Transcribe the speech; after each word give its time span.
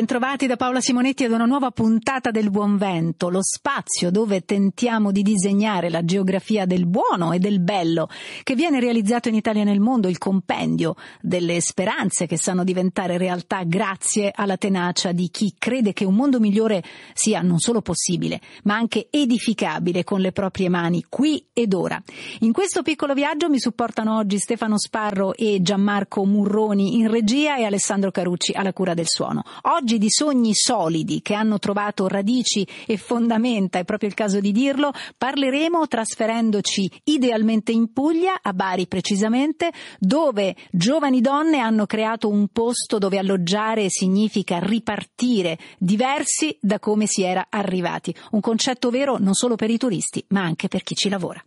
Bentrovati 0.00 0.46
da 0.46 0.56
Paola 0.56 0.80
Simonetti 0.80 1.24
ad 1.24 1.32
una 1.32 1.44
nuova 1.44 1.72
puntata 1.72 2.30
del 2.30 2.48
Buon 2.48 2.78
Vento, 2.78 3.28
lo 3.28 3.42
spazio 3.42 4.10
dove 4.10 4.46
tentiamo 4.46 5.12
di 5.12 5.20
disegnare 5.20 5.90
la 5.90 6.02
geografia 6.06 6.64
del 6.64 6.86
buono 6.86 7.32
e 7.32 7.38
del 7.38 7.60
bello, 7.60 8.08
che 8.42 8.54
viene 8.54 8.80
realizzato 8.80 9.28
in 9.28 9.34
Italia 9.34 9.60
e 9.60 9.66
nel 9.66 9.78
mondo, 9.78 10.08
il 10.08 10.16
compendio 10.16 10.94
delle 11.20 11.60
speranze 11.60 12.26
che 12.26 12.38
sanno 12.38 12.64
diventare 12.64 13.18
realtà 13.18 13.62
grazie 13.64 14.32
alla 14.34 14.56
tenacia 14.56 15.12
di 15.12 15.28
chi 15.28 15.52
crede 15.58 15.92
che 15.92 16.06
un 16.06 16.14
mondo 16.14 16.40
migliore 16.40 16.82
sia 17.12 17.42
non 17.42 17.58
solo 17.58 17.82
possibile, 17.82 18.40
ma 18.62 18.76
anche 18.76 19.08
edificabile 19.10 20.02
con 20.02 20.20
le 20.20 20.32
proprie 20.32 20.70
mani, 20.70 21.04
qui 21.10 21.44
ed 21.52 21.74
ora. 21.74 22.02
In 22.38 22.52
questo 22.52 22.80
piccolo 22.80 23.12
viaggio 23.12 23.50
mi 23.50 23.60
supportano 23.60 24.16
oggi 24.16 24.38
Stefano 24.38 24.78
Sparro 24.78 25.34
e 25.34 25.58
Gianmarco 25.60 26.24
Murroni 26.24 26.96
in 26.96 27.10
regia 27.10 27.58
e 27.58 27.64
Alessandro 27.64 28.10
Carucci 28.10 28.54
alla 28.54 28.72
cura 28.72 28.94
del 28.94 29.06
suono. 29.06 29.42
Oggi 29.64 29.88
di 29.98 30.10
sogni 30.10 30.54
solidi 30.54 31.22
che 31.22 31.34
hanno 31.34 31.58
trovato 31.58 32.08
radici 32.08 32.66
e 32.86 32.96
fondamenta, 32.96 33.78
è 33.78 33.84
proprio 33.84 34.08
il 34.08 34.14
caso 34.14 34.40
di 34.40 34.52
dirlo, 34.52 34.92
parleremo 35.16 35.86
trasferendoci 35.86 36.90
idealmente 37.04 37.72
in 37.72 37.92
Puglia, 37.92 38.40
a 38.42 38.52
Bari 38.52 38.86
precisamente, 38.86 39.72
dove 39.98 40.56
giovani 40.70 41.20
donne 41.20 41.58
hanno 41.58 41.86
creato 41.86 42.28
un 42.28 42.48
posto 42.48 42.98
dove 42.98 43.18
alloggiare 43.18 43.86
significa 43.88 44.58
ripartire, 44.58 45.58
diversi 45.78 46.56
da 46.60 46.78
come 46.78 47.06
si 47.06 47.22
era 47.22 47.46
arrivati. 47.48 48.14
Un 48.32 48.40
concetto 48.40 48.90
vero 48.90 49.18
non 49.18 49.34
solo 49.34 49.56
per 49.56 49.70
i 49.70 49.78
turisti, 49.78 50.24
ma 50.28 50.42
anche 50.42 50.68
per 50.68 50.82
chi 50.82 50.94
ci 50.94 51.08
lavora. 51.08 51.42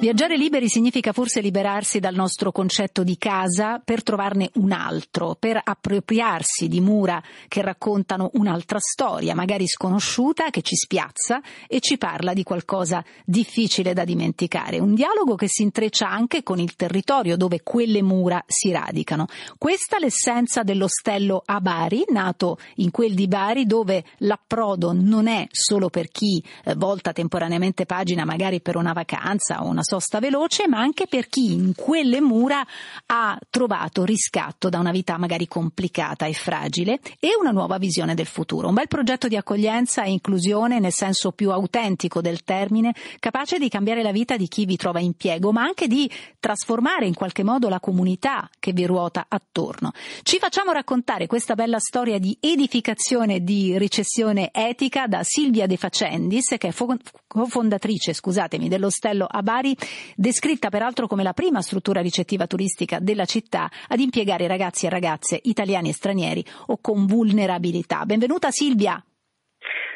Viaggiare 0.00 0.38
liberi 0.38 0.70
significa 0.70 1.12
forse 1.12 1.42
liberarsi 1.42 2.00
dal 2.00 2.14
nostro 2.14 2.52
concetto 2.52 3.04
di 3.04 3.18
casa 3.18 3.82
per 3.84 4.02
trovarne 4.02 4.48
un 4.54 4.72
altro, 4.72 5.36
per 5.38 5.60
appropriarsi 5.62 6.68
di 6.68 6.80
mura 6.80 7.22
che 7.48 7.60
raccontano 7.60 8.30
un'altra 8.32 8.78
storia, 8.78 9.34
magari 9.34 9.68
sconosciuta, 9.68 10.48
che 10.48 10.62
ci 10.62 10.74
spiazza 10.74 11.42
e 11.68 11.80
ci 11.80 11.98
parla 11.98 12.32
di 12.32 12.44
qualcosa 12.44 13.04
difficile 13.26 13.92
da 13.92 14.04
dimenticare. 14.04 14.78
Un 14.78 14.94
dialogo 14.94 15.34
che 15.34 15.48
si 15.48 15.60
intreccia 15.60 16.08
anche 16.08 16.42
con 16.42 16.58
il 16.58 16.76
territorio 16.76 17.36
dove 17.36 17.60
quelle 17.62 18.02
mura 18.02 18.42
si 18.46 18.72
radicano. 18.72 19.26
Questa 19.58 19.98
è 19.98 20.00
l'essenza 20.00 20.62
dell'ostello 20.62 21.42
a 21.44 21.60
Bari, 21.60 22.04
nato 22.08 22.56
in 22.76 22.90
quel 22.90 23.12
di 23.12 23.28
Bari 23.28 23.66
dove 23.66 24.02
l'approdo 24.20 24.94
non 24.94 25.26
è 25.26 25.46
solo 25.50 25.90
per 25.90 26.08
chi 26.08 26.42
eh, 26.64 26.74
volta 26.74 27.12
temporaneamente 27.12 27.84
pagina 27.84 28.24
magari 28.24 28.62
per 28.62 28.76
una 28.76 28.94
vacanza 28.94 29.62
o 29.62 29.68
una 29.68 29.82
sosta 29.90 30.20
veloce, 30.20 30.68
ma 30.68 30.78
anche 30.78 31.08
per 31.08 31.26
chi 31.26 31.52
in 31.52 31.74
quelle 31.74 32.20
mura 32.20 32.64
ha 33.06 33.36
trovato 33.50 34.04
riscatto 34.04 34.68
da 34.68 34.78
una 34.78 34.92
vita 34.92 35.18
magari 35.18 35.48
complicata 35.48 36.26
e 36.26 36.32
fragile 36.32 37.00
e 37.18 37.30
una 37.36 37.50
nuova 37.50 37.76
visione 37.76 38.14
del 38.14 38.26
futuro. 38.26 38.68
Un 38.68 38.74
bel 38.74 38.86
progetto 38.86 39.26
di 39.26 39.34
accoglienza 39.34 40.04
e 40.04 40.12
inclusione 40.12 40.78
nel 40.78 40.92
senso 40.92 41.32
più 41.32 41.50
autentico 41.50 42.20
del 42.20 42.44
termine, 42.44 42.94
capace 43.18 43.58
di 43.58 43.68
cambiare 43.68 44.04
la 44.04 44.12
vita 44.12 44.36
di 44.36 44.46
chi 44.46 44.64
vi 44.64 44.76
trova 44.76 45.00
impiego, 45.00 45.50
ma 45.50 45.62
anche 45.62 45.88
di 45.88 46.08
trasformare 46.38 47.06
in 47.06 47.14
qualche 47.14 47.42
modo 47.42 47.68
la 47.68 47.80
comunità 47.80 48.48
che 48.60 48.72
vi 48.72 48.86
ruota 48.86 49.26
attorno. 49.28 49.90
Ci 50.22 50.38
facciamo 50.38 50.70
raccontare 50.70 51.26
questa 51.26 51.56
bella 51.56 51.80
storia 51.80 52.20
di 52.20 52.36
edificazione 52.38 53.36
e 53.36 53.42
di 53.42 53.76
recessione 53.76 54.50
etica 54.52 55.08
da 55.08 55.24
Silvia 55.24 55.66
De 55.66 55.76
Facendis, 55.76 56.54
che 56.58 56.68
è 56.68 56.72
cofondatrice, 57.30 58.12
scusatemi, 58.12 58.68
dell'ostello 58.68 59.24
a 59.30 59.40
Bari 59.42 59.76
descritta 60.16 60.68
peraltro 60.68 61.06
come 61.06 61.22
la 61.22 61.32
prima 61.32 61.62
struttura 61.62 62.00
ricettiva 62.00 62.48
turistica 62.48 62.98
della 62.98 63.24
città 63.24 63.70
ad 63.86 64.00
impiegare 64.00 64.48
ragazzi 64.48 64.86
e 64.86 64.90
ragazze 64.90 65.38
italiani 65.40 65.90
e 65.90 65.92
stranieri 65.92 66.44
o 66.66 66.78
con 66.80 67.06
vulnerabilità. 67.06 68.04
Benvenuta 68.04 68.50
Silvia. 68.50 69.00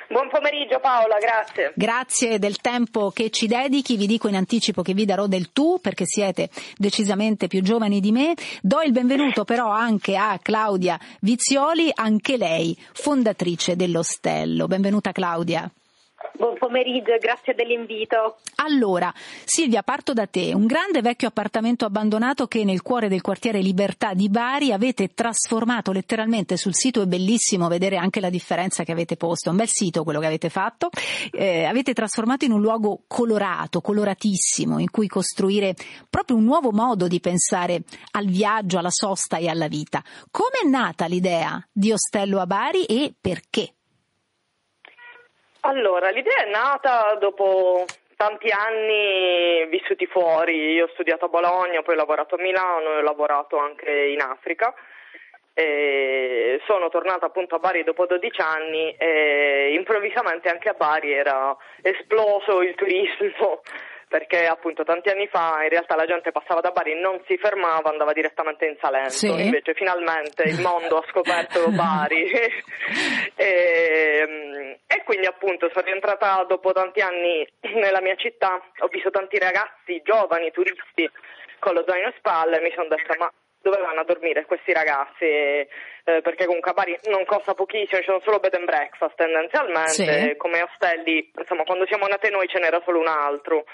Buon 0.09 0.29
pomeriggio 0.29 0.79
Paola, 0.79 1.17
grazie. 1.19 1.73
Grazie 1.75 2.39
del 2.39 2.59
tempo 2.59 3.11
che 3.11 3.31
ci 3.31 3.49
dedichi, 3.49 3.97
vi 3.97 4.07
dico 4.07 4.29
in 4.29 4.37
anticipo 4.37 4.83
che 4.83 4.95
vi 4.95 5.05
darò 5.05 5.27
del 5.27 5.51
tu 5.51 5.79
perché 5.81 6.05
siete 6.07 6.51
decisamente 6.77 7.49
più 7.49 7.63
giovani 7.63 7.99
di 7.99 8.13
me. 8.13 8.35
Do 8.63 8.81
il 8.83 8.93
benvenuto 8.93 9.43
però 9.43 9.71
anche 9.71 10.15
a 10.15 10.39
Claudia 10.41 11.01
Vizioli, 11.21 11.91
anche 11.93 12.37
lei 12.37 12.79
fondatrice 12.93 13.75
dell'Ostello. 13.75 14.69
Benvenuta 14.69 15.11
Claudia. 15.11 15.69
Buon 16.33 16.57
pomeriggio 16.59 17.13
e 17.13 17.19
grazie 17.19 17.55
dell'invito. 17.55 18.39
Allora, 18.57 19.13
Silvia, 19.45 19.83
parto 19.83 20.13
da 20.13 20.27
te. 20.27 20.53
Un 20.55 20.67
grande 20.67 21.01
vecchio 21.01 21.29
appartamento 21.29 21.85
abbandonato 21.85 22.47
che 22.47 22.65
nel 22.65 22.83
cuore 22.83 23.09
del 23.09 23.21
quartiere 23.21 23.61
Libertà 23.61 24.15
di 24.15 24.29
Bari 24.29 24.73
avete 24.73 25.15
trasformato 25.15 25.93
letteralmente 25.93 26.57
sul 26.57 26.75
sito, 26.75 27.03
è 27.03 27.07
bellissimo 27.07 27.69
vedere 27.69 27.97
anche 27.97 28.21
la 28.21 28.31
differenza 28.31 28.85
che 28.85 28.93
avete 28.93 29.17
posto, 29.17 29.49
è 29.49 29.53
un 29.53 29.59
bel 29.59 29.69
sito 29.69 30.03
quello 30.03 30.21
che 30.21 30.27
avete 30.27 30.49
fatto, 30.49 30.89
eh, 31.31 31.65
avete 31.65 31.93
trasformato 31.93 32.45
in 32.45 32.53
un 32.53 32.61
luogo 32.61 33.03
colorato, 33.07 33.81
coloratissimo, 33.81 34.79
in 34.79 34.91
cui 34.91 35.07
costruire 35.07 35.75
proprio 36.09 36.37
un 36.37 36.45
nuovo 36.45 36.73
modo 36.73 37.07
di 37.07 37.21
pensare 37.21 37.83
al 38.13 38.27
viaggio, 38.27 38.79
alla 38.79 38.91
sosta 38.91 39.37
e 39.37 39.49
alla 39.49 39.69
vita. 39.69 40.03
Come 40.31 40.61
è 40.65 40.69
nata 40.69 41.07
l'idea 41.07 41.65
di 41.71 41.93
Ostello 41.93 42.41
a 42.41 42.47
Bari 42.47 42.85
e 42.85 43.15
perché? 43.21 43.75
Allora, 45.67 46.11
l'idea 46.11 46.45
è 46.45 46.51
nata 46.51 47.15
dopo 47.19 47.87
tanti 48.17 48.51
anni 48.51 49.65
vissuti 49.69 50.05
fuori. 50.07 50.73
Io 50.73 50.85
ho 50.85 50.91
studiato 50.93 51.25
a 51.25 51.29
Bologna, 51.29 51.81
poi 51.81 51.95
ho 51.95 51.97
lavorato 51.97 52.35
a 52.35 52.39
Milano 52.39 52.91
e 52.91 52.97
ho 52.99 53.01
lavorato 53.01 53.57
anche 53.57 53.91
in 53.91 54.21
Africa. 54.21 54.75
E 55.55 56.61
sono 56.67 56.91
tornata 56.91 57.27
appunto 57.27 57.55
a 57.55 57.61
Bari 57.61 57.83
dopo 57.83 58.05
12 58.05 58.41
anni 58.43 58.95
e 58.99 59.73
improvvisamente 59.73 60.51
anche 60.51 60.69
a 60.69 60.75
Bari 60.75 61.13
era 61.13 61.57
esploso 61.81 62.61
il 62.61 62.75
turismo 62.75 63.63
perché 64.15 64.47
appunto 64.47 64.85
tanti 64.85 65.09
anni 65.09 65.27
fa 65.27 65.65
in 65.65 65.71
realtà 65.71 65.97
la 65.97 66.07
gente 66.07 66.31
passava 66.31 66.61
da 66.61 66.71
Bari 66.71 66.93
e 66.93 67.01
non 67.01 67.21
si 67.27 67.37
fermava, 67.37 67.91
andava 67.91 68.13
direttamente 68.13 68.65
in 68.65 68.77
Salento, 68.81 69.11
sì. 69.11 69.27
invece 69.27 69.75
finalmente 69.75 70.45
il 70.45 70.61
mondo 70.61 70.99
ha 70.99 71.05
scoperto 71.11 71.69
Bari. 71.75 72.31
E, 73.37 74.79
e, 74.87 75.03
quindi 75.05 75.27
appunto 75.27 75.69
sono 75.71 75.85
rientrata 75.85 76.45
dopo 76.45 76.71
tanti 76.73 77.01
anni 77.01 77.45
nella 77.75 78.01
mia 78.01 78.15
città, 78.15 78.61
ho 78.79 78.87
visto 78.87 79.11
tanti 79.11 79.39
ragazzi 79.39 80.01
giovani, 80.05 80.53
turisti 80.53 81.11
con 81.59 81.75
lo 81.75 81.83
zaino 81.85 82.07
in 82.07 82.15
spalle 82.17 82.59
e 82.59 82.63
mi 82.63 82.73
sono 82.77 82.89
detta 82.89 83.17
ma 83.19 83.33
dove 83.65 83.81
vanno 83.81 84.01
a 84.01 84.05
dormire 84.05 84.45
questi 84.45 84.73
ragazzi? 84.73 85.25
Eh, 85.25 86.21
perché 86.21 86.45
comunque 86.45 86.71
a 86.71 86.75
Bari 86.75 86.99
non 87.05 87.25
costa 87.25 87.55
pochissimo, 87.55 88.01
ci 88.01 88.07
sono 88.07 88.21
solo 88.21 88.39
bed 88.39 88.55
and 88.55 88.67
breakfast 88.67 89.17
tendenzialmente, 89.17 90.29
sì. 90.29 90.37
come 90.37 90.61
ostelli, 90.63 91.33
insomma 91.35 91.65
quando 91.65 91.87
siamo 91.87 92.07
nate 92.07 92.29
noi 92.29 92.47
ce 92.47 92.59
n'era 92.59 92.83
solo 92.85 93.01
un 93.01 93.09
altro. 93.09 93.65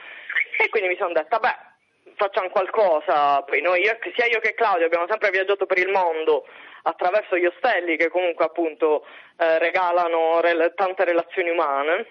E 0.57 0.69
quindi 0.69 0.89
mi 0.89 0.97
sono 0.97 1.13
detta, 1.13 1.39
beh, 1.39 2.15
facciamo 2.15 2.49
qualcosa. 2.51 3.43
Poi 3.43 3.61
noi, 3.61 3.83
io, 3.83 3.99
sia 4.15 4.27
io 4.27 4.39
che 4.39 4.55
Claudio 4.55 4.87
abbiamo 4.87 5.07
sempre 5.09 5.31
viaggiato 5.31 5.67
per 5.67 5.79
il 5.79 5.89
mondo 5.89 6.47
attraverso 6.83 7.37
gli 7.37 7.47
ostelli 7.47 7.97
che 7.97 8.09
comunque 8.09 8.45
appunto 8.45 9.05
eh, 9.37 9.59
regalano 9.59 10.41
re- 10.41 10.73
tante 10.75 11.05
relazioni 11.05 11.51
umane. 11.51 12.07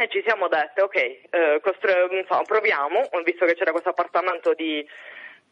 E 0.00 0.08
ci 0.08 0.22
siamo 0.24 0.48
dette, 0.48 0.80
ok, 0.80 0.96
eh, 0.96 1.60
costru- 1.60 2.12
insomma, 2.12 2.42
proviamo, 2.42 3.08
visto 3.24 3.44
che 3.44 3.54
c'era 3.54 3.72
questo 3.72 3.90
appartamento 3.90 4.54
di, 4.54 4.86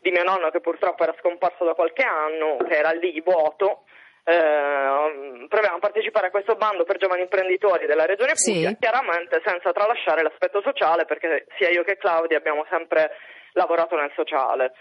di 0.00 0.10
mio 0.10 0.22
nonno 0.22 0.50
che 0.50 0.60
purtroppo 0.60 1.02
era 1.02 1.14
scomparso 1.18 1.64
da 1.64 1.74
qualche 1.74 2.02
anno, 2.02 2.56
che 2.66 2.76
era 2.76 2.90
lì 2.90 3.20
vuoto, 3.20 3.84
eh, 4.24 5.46
proviamo 5.48 5.76
a 5.76 5.80
partecipare 5.80 6.26
a 6.26 6.30
questo 6.30 6.54
bando 6.54 6.84
per 6.84 6.98
giovani 6.98 7.22
imprenditori 7.22 7.86
della 7.86 8.04
Regione 8.04 8.34
Puglia, 8.34 8.68
sì. 8.68 8.76
chiaramente 8.78 9.40
senza 9.44 9.72
tralasciare 9.72 10.22
l'aspetto 10.22 10.60
sociale, 10.60 11.06
perché 11.06 11.46
sia 11.56 11.70
io 11.70 11.82
che 11.82 11.96
Claudia 11.96 12.36
abbiamo 12.36 12.66
sempre 12.68 13.10
lavorato 13.52 13.96
nel 13.96 14.12
sociale. 14.14 14.72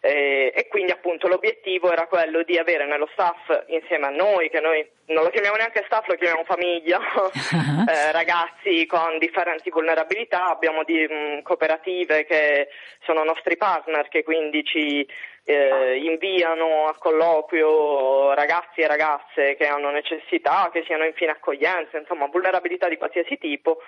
E, 0.00 0.52
e, 0.54 0.68
quindi 0.68 0.92
appunto 0.92 1.26
l'obiettivo 1.26 1.90
era 1.90 2.06
quello 2.06 2.44
di 2.44 2.56
avere 2.56 2.86
nello 2.86 3.08
staff 3.12 3.64
insieme 3.66 4.06
a 4.06 4.10
noi, 4.10 4.48
che 4.48 4.60
noi 4.60 4.88
non 5.06 5.24
lo 5.24 5.30
chiamiamo 5.30 5.56
neanche 5.56 5.82
staff, 5.86 6.06
lo 6.06 6.14
chiamiamo 6.14 6.44
famiglia, 6.44 6.98
uh-huh. 6.98 7.84
eh, 7.90 8.12
ragazzi 8.12 8.86
con 8.86 9.18
differenti 9.18 9.70
vulnerabilità, 9.70 10.50
abbiamo 10.50 10.84
di, 10.84 11.04
mh, 11.04 11.14
mm, 11.14 11.40
cooperative 11.42 12.24
che 12.26 12.68
sono 13.04 13.24
nostri 13.24 13.56
partner 13.56 14.06
che 14.08 14.22
quindi 14.22 14.62
ci 14.62 15.04
eh, 15.44 15.96
inviano 15.96 16.86
a 16.86 16.94
colloquio 16.96 18.34
ragazzi 18.34 18.82
e 18.82 18.86
ragazze 18.86 19.56
che 19.56 19.66
hanno 19.66 19.90
necessità, 19.90 20.68
che 20.72 20.84
siano 20.86 21.04
infine 21.04 21.32
accoglienze, 21.32 21.96
insomma 21.98 22.26
vulnerabilità 22.26 22.88
di 22.88 22.98
qualsiasi 22.98 23.36
tipo 23.36 23.78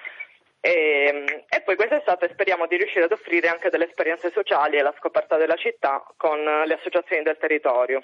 E, 0.60 1.44
e, 1.48 1.62
poi 1.62 1.74
quest'estate 1.74 2.28
speriamo 2.32 2.66
di 2.66 2.76
riuscire 2.76 3.04
ad 3.04 3.12
offrire 3.12 3.48
anche 3.48 3.70
delle 3.70 3.86
esperienze 3.86 4.30
sociali 4.30 4.76
e 4.76 4.82
la 4.82 4.94
scoperta 4.98 5.36
della 5.36 5.56
città 5.56 6.04
con 6.16 6.38
le 6.38 6.74
associazioni 6.74 7.22
del 7.22 7.38
territorio. 7.38 8.02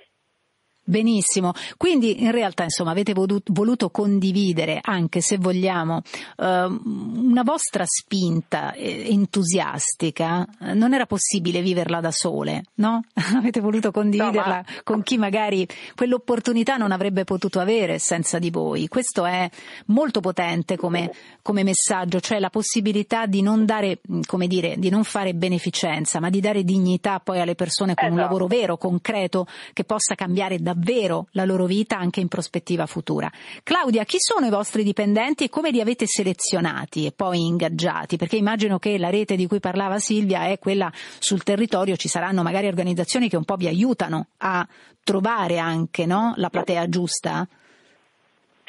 Benissimo, 0.88 1.52
quindi 1.76 2.22
in 2.22 2.30
realtà 2.30 2.62
insomma 2.62 2.92
avete 2.92 3.12
voluto 3.12 3.90
condividere 3.90 4.78
anche 4.80 5.20
se 5.20 5.36
vogliamo 5.36 6.02
ehm, 6.36 7.24
una 7.26 7.42
vostra 7.42 7.82
spinta 7.84 8.72
eh, 8.72 9.06
entusiastica, 9.10 10.46
non 10.74 10.94
era 10.94 11.04
possibile 11.06 11.60
viverla 11.60 11.98
da 11.98 12.12
sole, 12.12 12.66
no? 12.74 13.02
avete 13.34 13.58
voluto 13.58 13.90
condividerla 13.90 14.58
no, 14.58 14.62
ma... 14.64 14.82
con 14.84 15.02
chi 15.02 15.18
magari 15.18 15.66
quell'opportunità 15.96 16.76
non 16.76 16.92
avrebbe 16.92 17.24
potuto 17.24 17.58
avere 17.58 17.98
senza 17.98 18.38
di 18.38 18.50
voi. 18.50 18.86
Questo 18.86 19.24
è 19.26 19.50
molto 19.86 20.20
potente 20.20 20.76
come, 20.76 21.10
come 21.42 21.64
messaggio, 21.64 22.20
cioè 22.20 22.38
la 22.38 22.50
possibilità 22.50 23.26
di 23.26 23.42
non 23.42 23.64
dare, 23.64 23.98
come 24.24 24.46
dire, 24.46 24.76
di 24.78 24.90
non 24.90 25.02
fare 25.02 25.34
beneficenza, 25.34 26.20
ma 26.20 26.30
di 26.30 26.38
dare 26.38 26.62
dignità 26.62 27.18
poi 27.18 27.40
alle 27.40 27.56
persone 27.56 27.94
con 27.94 28.04
esatto. 28.04 28.20
un 28.20 28.24
lavoro 28.24 28.46
vero, 28.46 28.76
concreto, 28.76 29.48
che 29.72 29.82
possa 29.82 30.14
cambiare 30.14 30.60
davvero 30.60 30.74
davvero 30.76 31.28
la 31.32 31.44
loro 31.44 31.64
vita 31.64 31.96
anche 31.96 32.20
in 32.20 32.28
prospettiva 32.28 32.86
futura. 32.86 33.30
Claudia, 33.62 34.04
chi 34.04 34.18
sono 34.20 34.46
i 34.46 34.50
vostri 34.50 34.84
dipendenti 34.84 35.44
e 35.44 35.48
come 35.48 35.70
li 35.70 35.80
avete 35.80 36.06
selezionati 36.06 37.06
e 37.06 37.12
poi 37.12 37.46
ingaggiati? 37.46 38.16
Perché 38.16 38.36
immagino 38.36 38.78
che 38.78 38.98
la 38.98 39.10
rete 39.10 39.36
di 39.36 39.46
cui 39.46 39.60
parlava 39.60 39.98
Silvia 39.98 40.46
è 40.46 40.58
quella 40.58 40.90
sul 41.18 41.42
territorio, 41.42 41.96
ci 41.96 42.08
saranno 42.08 42.42
magari 42.42 42.66
organizzazioni 42.66 43.28
che 43.28 43.36
un 43.36 43.44
po' 43.44 43.56
vi 43.56 43.66
aiutano 43.66 44.28
a 44.38 44.66
trovare 45.02 45.58
anche 45.58 46.04
no, 46.04 46.34
la 46.36 46.50
platea 46.50 46.88
giusta? 46.88 47.46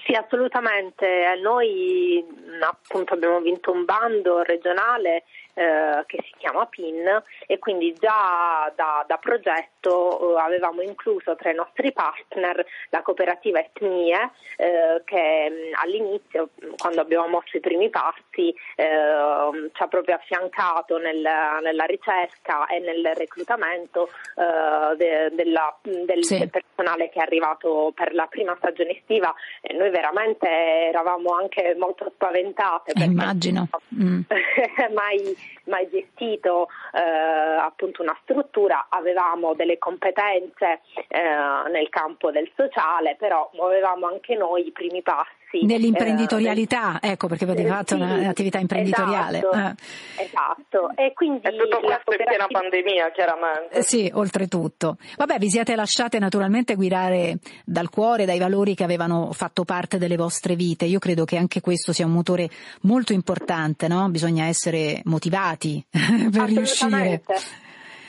Sì, 0.05 0.13
assolutamente. 0.13 1.05
Noi 1.41 2.23
appunto 2.61 3.13
abbiamo 3.13 3.41
vinto 3.41 3.71
un 3.71 3.83
bando 3.83 4.41
regionale 4.41 5.23
eh, 5.57 6.03
che 6.05 6.23
si 6.23 6.33
chiama 6.37 6.67
PIN 6.67 7.03
e 7.47 7.57
quindi 7.57 7.91
già 7.93 8.71
da, 8.75 9.03
da 9.07 9.17
progetto 9.17 10.35
eh, 10.37 10.39
avevamo 10.39 10.83
incluso 10.83 11.35
tra 11.35 11.49
i 11.49 11.55
nostri 11.55 11.91
partner 11.91 12.63
la 12.89 13.01
cooperativa 13.01 13.59
Etnie 13.59 14.29
eh, 14.57 15.01
che 15.03 15.49
mh, 15.49 15.81
all'inizio 15.81 16.49
quando 16.77 17.01
abbiamo 17.01 17.27
mosso 17.27 17.57
i 17.57 17.59
primi 17.59 17.89
passi 17.89 18.53
eh, 18.75 19.69
ci 19.73 19.81
ha 19.81 19.87
proprio 19.87 20.15
affiancato 20.15 20.99
nel, 20.99 21.27
nella 21.63 21.85
ricerca 21.85 22.67
e 22.67 22.77
nel 22.77 23.15
reclutamento 23.15 24.09
eh, 24.35 24.95
de, 24.95 25.31
della, 25.33 25.75
del, 25.81 26.23
sì. 26.23 26.47
personale 26.47 27.09
che 27.09 27.17
è 27.17 27.23
arrivato 27.23 27.91
per 27.95 28.13
la 28.13 28.27
prima 28.27 28.55
stagione 28.57 28.91
estiva 28.91 29.33
e 29.61 29.73
noi 29.73 29.89
veramente 29.89 30.47
eravamo 30.47 31.33
anche 31.33 31.75
molto 31.79 32.11
spaventate. 32.13 32.93
Immagino. 32.95 33.67
Mm. 33.97 34.21
mai 34.93 35.35
mai 35.65 35.89
gestito 35.89 36.67
eh, 36.93 36.99
appunto 36.99 38.01
una 38.01 38.17
struttura, 38.23 38.87
avevamo 38.89 39.53
delle 39.53 39.77
competenze 39.77 40.81
eh, 41.07 41.69
nel 41.69 41.89
campo 41.89 42.31
del 42.31 42.49
sociale, 42.55 43.15
però 43.15 43.49
muovevamo 43.53 44.07
anche 44.07 44.35
noi 44.35 44.67
i 44.67 44.71
primi 44.71 45.01
passi 45.01 45.36
sì, 45.49 45.65
Nell'imprenditorialità, 45.65 46.99
eh, 46.99 47.11
ecco 47.11 47.27
perché 47.27 47.45
avete 47.45 47.63
sì, 47.63 47.67
fatto 47.69 47.95
sì, 47.95 48.01
un'attività 48.01 48.59
imprenditoriale. 48.59 49.37
Esatto, 49.37 49.57
eh. 49.57 50.23
esatto. 50.23 50.91
E 50.95 51.13
quindi 51.13 51.39
e 51.47 51.55
tutto 51.55 51.79
questo 51.79 52.01
cooperativa... 52.03 52.31
in 52.31 52.47
piena 52.47 52.47
pandemia, 52.47 53.11
chiaramente. 53.11 53.77
Eh, 53.77 53.81
sì, 53.81 54.11
oltretutto. 54.13 54.97
Vabbè, 55.15 55.37
vi 55.37 55.49
siete 55.49 55.75
lasciate 55.75 56.19
naturalmente 56.19 56.75
guidare 56.75 57.37
dal 57.63 57.89
cuore, 57.89 58.25
dai 58.25 58.39
valori 58.39 58.75
che 58.75 58.83
avevano 58.83 59.31
fatto 59.31 59.63
parte 59.63 59.97
delle 59.97 60.17
vostre 60.17 60.55
vite. 60.55 60.83
Io 60.83 60.99
credo 60.99 61.23
che 61.23 61.37
anche 61.37 61.61
questo 61.61 61.93
sia 61.93 62.05
un 62.05 62.11
motore 62.11 62.49
molto 62.81 63.13
importante, 63.13 63.87
no? 63.87 64.09
Bisogna 64.09 64.47
essere 64.47 65.01
motivati 65.05 65.81
per 65.89 66.43
riuscire. 66.43 67.21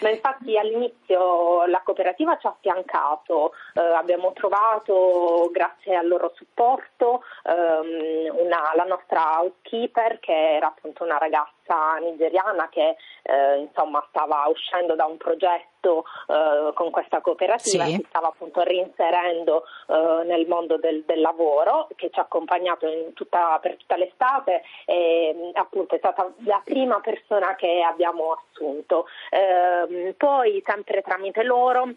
Ma 0.00 0.10
infatti 0.10 0.56
all'inizio 0.56 1.66
la 1.66 1.80
cooperativa 1.84 2.36
ci 2.38 2.46
ha 2.46 2.50
affiancato, 2.50 3.52
eh, 3.74 3.80
abbiamo 3.80 4.32
trovato 4.32 5.48
grazie 5.52 5.96
al 5.96 6.06
loro 6.06 6.32
supporto 6.34 7.22
ehm, 7.44 8.36
una, 8.38 8.72
la 8.74 8.84
nostra 8.84 9.38
housekeeper 9.38 10.20
che 10.20 10.56
era 10.56 10.68
appunto 10.68 11.04
una 11.04 11.18
ragazza 11.18 11.57
nigeriana 12.00 12.69
che 12.69 12.97
eh, 13.23 13.59
insomma 13.59 14.05
stava 14.09 14.47
uscendo 14.49 14.94
da 14.94 15.05
un 15.05 15.17
progetto 15.17 16.05
eh, 16.26 16.73
con 16.75 16.91
questa 16.91 17.20
cooperativa 17.20 17.85
sì. 17.85 17.94
si 17.94 18.06
stava 18.09 18.29
appunto 18.29 18.62
reinserendo 18.62 19.65
eh, 19.88 20.25
nel 20.25 20.47
mondo 20.47 20.76
del, 20.79 21.05
del, 21.05 21.20
lavoro 21.20 21.88
che 21.97 22.11
ci 22.11 22.19
ha 22.19 22.23
accompagnato 22.23 22.87
tutta, 23.15 23.59
per 23.61 23.76
tutta 23.76 23.97
l'estate 23.97 24.62
e 24.85 25.50
appunto 25.55 25.94
è 25.94 25.99
stata 25.99 26.31
la 26.44 26.61
prima 26.65 27.00
persona 27.00 27.55
che 27.55 27.82
abbiamo 27.82 28.32
assunto. 28.32 29.06
Ehm, 29.31 30.15
poi 30.17 30.62
sempre 30.65 31.03
tramite 31.03 31.43
loro 31.43 31.91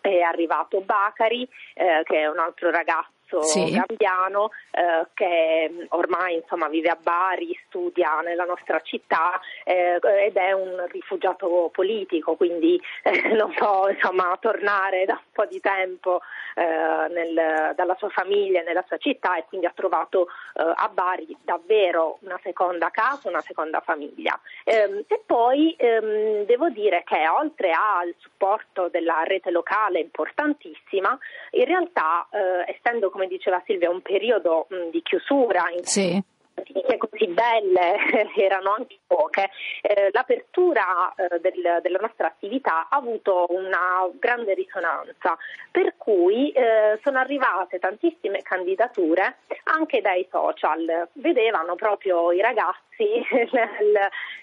è 0.00 0.20
arrivato 0.20 0.80
Bacari, 0.80 1.48
eh, 1.74 2.02
che 2.04 2.20
è 2.20 2.26
un 2.26 2.38
altro 2.38 2.70
ragazzo 2.70 3.13
ragazzo 3.34 3.42
sì. 3.42 3.70
gambiano 3.70 4.50
eh, 4.70 5.06
che 5.14 5.86
ormai 5.90 6.36
insomma, 6.36 6.68
vive 6.68 6.88
a 6.88 6.98
Bari, 7.00 7.58
studia 7.66 8.20
nella 8.20 8.44
nostra 8.44 8.80
città 8.80 9.40
eh, 9.64 9.98
ed 10.02 10.36
è 10.36 10.52
un 10.52 10.86
rifugiato 10.90 11.70
politico, 11.72 12.36
quindi 12.36 12.80
eh, 13.02 13.28
non 13.34 13.52
può 13.54 13.88
insomma, 13.88 14.36
tornare 14.40 15.04
da 15.04 15.14
un 15.14 15.32
po' 15.32 15.46
di 15.46 15.60
tempo 15.60 16.20
eh, 16.54 17.08
nel, 17.08 17.74
dalla 17.74 17.96
sua 17.96 18.10
famiglia 18.10 18.60
e 18.60 18.64
nella 18.64 18.84
sua 18.86 18.98
città 18.98 19.36
e 19.36 19.44
quindi 19.48 19.66
ha 19.66 19.72
trovato 19.74 20.28
eh, 20.54 20.72
a 20.74 20.88
Bari 20.88 21.36
davvero 21.42 22.18
una 22.20 22.38
seconda 22.42 22.90
casa, 22.90 23.28
una 23.28 23.40
seconda 23.40 23.80
famiglia. 23.80 24.38
Ehm, 24.64 25.04
e 25.06 25.22
poi 25.24 25.74
ehm, 25.76 26.44
devo 26.44 26.68
dire 26.68 27.02
che 27.04 27.28
oltre 27.28 27.72
al 27.72 28.14
supporto 28.18 28.88
della 28.88 29.22
rete 29.24 29.50
locale 29.50 30.00
importantissima, 30.00 31.16
in 31.50 31.64
realtà 31.64 32.26
eh, 32.30 32.70
essendo 32.70 33.10
come 33.10 33.23
diceva 33.26 33.62
Silvia, 33.64 33.90
un 33.90 34.02
periodo 34.02 34.66
mh, 34.68 34.90
di 34.90 35.02
chiusura 35.02 35.70
in 35.74 35.84
sì 35.84 36.22
notizie 36.54 36.96
così 36.96 37.26
belle 37.26 37.96
erano 38.36 38.74
anche 38.74 38.98
poche, 39.06 39.50
eh, 39.82 40.10
l'apertura 40.12 41.12
eh, 41.14 41.40
del, 41.40 41.80
della 41.82 41.98
nostra 42.00 42.28
attività 42.28 42.88
ha 42.88 42.96
avuto 42.96 43.46
una 43.48 44.08
grande 44.18 44.54
risonanza, 44.54 45.36
per 45.70 45.94
cui 45.96 46.50
eh, 46.50 46.98
sono 47.02 47.18
arrivate 47.18 47.78
tantissime 47.78 48.42
candidature 48.42 49.38
anche 49.64 50.00
dai 50.00 50.26
social. 50.30 51.08
Vedevano 51.14 51.74
proprio 51.74 52.32
i 52.32 52.40
ragazzi 52.40 52.82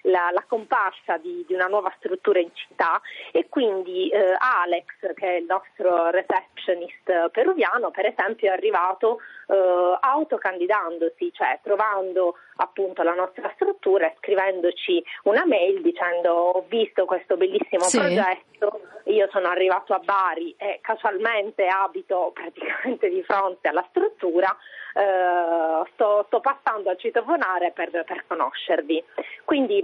la, 0.03 0.29
la, 0.31 0.43
comparsa 0.47 1.17
di, 1.17 1.43
di, 1.47 1.53
una 1.53 1.67
nuova 1.67 1.93
struttura 1.97 2.39
in 2.39 2.49
città 2.53 3.01
e 3.31 3.47
quindi 3.49 4.09
eh, 4.09 4.35
Alex, 4.37 5.13
che 5.15 5.27
è 5.27 5.39
il 5.39 5.45
nostro 5.45 6.09
receptionist 6.09 7.29
peruviano, 7.31 7.91
per 7.91 8.05
esempio 8.05 8.49
è 8.49 8.53
arrivato 8.53 9.19
eh, 9.47 9.97
autocandidandosi, 9.99 11.31
cioè 11.33 11.59
trovando 11.61 12.37
appunto 12.57 13.03
la 13.03 13.13
nostra 13.13 13.51
struttura 13.55 14.07
e 14.07 14.15
scrivendoci 14.17 15.03
una 15.23 15.45
mail 15.45 15.81
dicendo 15.81 16.31
ho 16.31 16.65
visto 16.67 17.05
questo 17.05 17.37
bellissimo 17.37 17.83
sì. 17.83 17.97
progetto, 17.97 18.81
io 19.05 19.27
sono 19.31 19.47
arrivato 19.47 19.93
a 19.93 19.99
Bari 19.99 20.55
e 20.57 20.79
casualmente 20.81 21.67
abito 21.67 22.31
praticamente 22.33 23.09
di 23.09 23.23
fronte 23.23 23.67
alla 23.67 23.85
struttura, 23.89 24.55
eh, 24.93 25.89
sto, 25.93 26.23
sto, 26.27 26.39
passando 26.39 26.89
a 26.89 26.95
citofonare 26.95 27.71
per, 27.71 27.89
per 28.05 28.23
conoscervi. 28.27 29.03
Quindi 29.43 29.77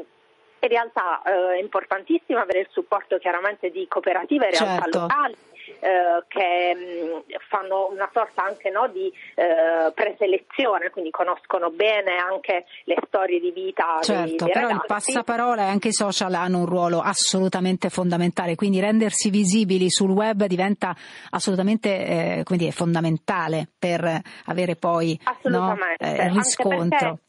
in 0.59 0.69
realtà 0.69 1.21
eh, 1.23 1.55
è 1.55 1.59
importantissimo 1.59 2.39
avere 2.39 2.59
il 2.59 2.67
supporto 2.71 3.17
chiaramente 3.17 3.69
di 3.69 3.87
cooperative 3.87 4.47
e 4.47 4.51
realtà 4.51 4.81
certo. 4.81 4.99
locali 4.99 5.35
eh, 5.79 6.23
che 6.27 6.75
mh, 6.75 7.15
mm, 7.15 7.19
fanno 7.49 7.89
una 7.91 8.09
sorta 8.13 8.43
anche 8.43 8.69
no, 8.69 8.87
di 8.87 9.11
eh, 9.35 9.91
preselezione, 9.93 10.89
quindi 10.89 11.11
conoscono 11.11 11.69
bene 11.69 12.17
anche 12.17 12.65
le 12.85 12.97
storie 13.07 13.39
di 13.39 13.51
vita 13.51 13.99
certo, 14.01 14.23
dei, 14.23 14.35
dei 14.35 14.51
però 14.51 14.67
ragazzi. 14.67 14.73
il 14.73 14.83
passaparola 14.87 15.61
e 15.63 15.69
anche 15.69 15.87
i 15.89 15.93
social 15.93 16.33
hanno 16.33 16.59
un 16.59 16.65
ruolo 16.65 16.99
assolutamente 16.99 17.89
fondamentale, 17.89 18.55
quindi 18.55 18.79
rendersi 18.79 19.29
visibili 19.29 19.89
sul 19.89 20.11
web 20.11 20.45
diventa 20.45 20.95
assolutamente 21.31 22.05
eh, 22.05 22.43
dire, 22.47 22.71
fondamentale 22.71 23.67
per 23.77 24.21
avere 24.45 24.75
poi 24.75 25.19
no, 25.43 25.75
eh, 25.97 26.27
riscontro 26.29 27.19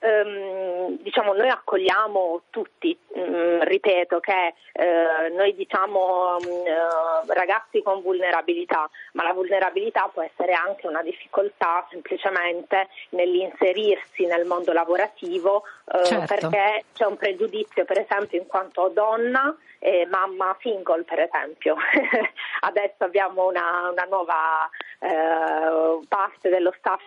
ehm, 0.00 0.98
diciamo, 1.02 1.32
noi 1.32 1.48
accogliamo 1.48 2.42
tutti, 2.50 2.96
mh, 3.14 3.20
mm, 3.20 3.60
ripeto 3.62 4.20
che 4.20 4.54
eh, 4.72 5.28
noi 5.34 5.54
diciamo 5.54 6.36
mh, 6.38 6.46
mm, 6.46 6.66
eh, 6.66 7.34
ragazzi 7.34 7.82
con 7.82 8.02
vulnerabilità, 8.02 8.88
ma 9.12 9.24
la 9.24 9.32
vulnerabilità 9.32 10.08
può 10.12 10.22
essere 10.22 10.52
anche 10.52 10.86
una 10.86 11.02
difficoltà 11.02 11.86
semplicemente 11.90 12.88
nell'inserirsi 13.10 14.26
nel 14.26 14.46
mondo 14.46 14.72
lavorativo 14.72 15.64
eh, 15.92 16.04
certo. 16.04 16.34
perché 16.34 16.84
c'è 16.94 17.04
un 17.04 17.16
pregiudizio 17.16 17.84
per 17.84 17.98
esempio 17.98 18.38
in 18.38 18.46
quanto 18.46 18.90
donna 18.92 19.54
eh, 19.78 20.06
mamma 20.06 20.56
single 20.60 21.04
per 21.04 21.20
esempio. 21.20 21.76
Adesso 22.60 23.04
abbiamo 23.04 23.46
una, 23.46 23.90
una 23.90 24.06
nuova 24.08 24.68
eh, 25.00 26.06
parte 26.08 26.48
dello 26.48 26.74
staff 26.78 27.02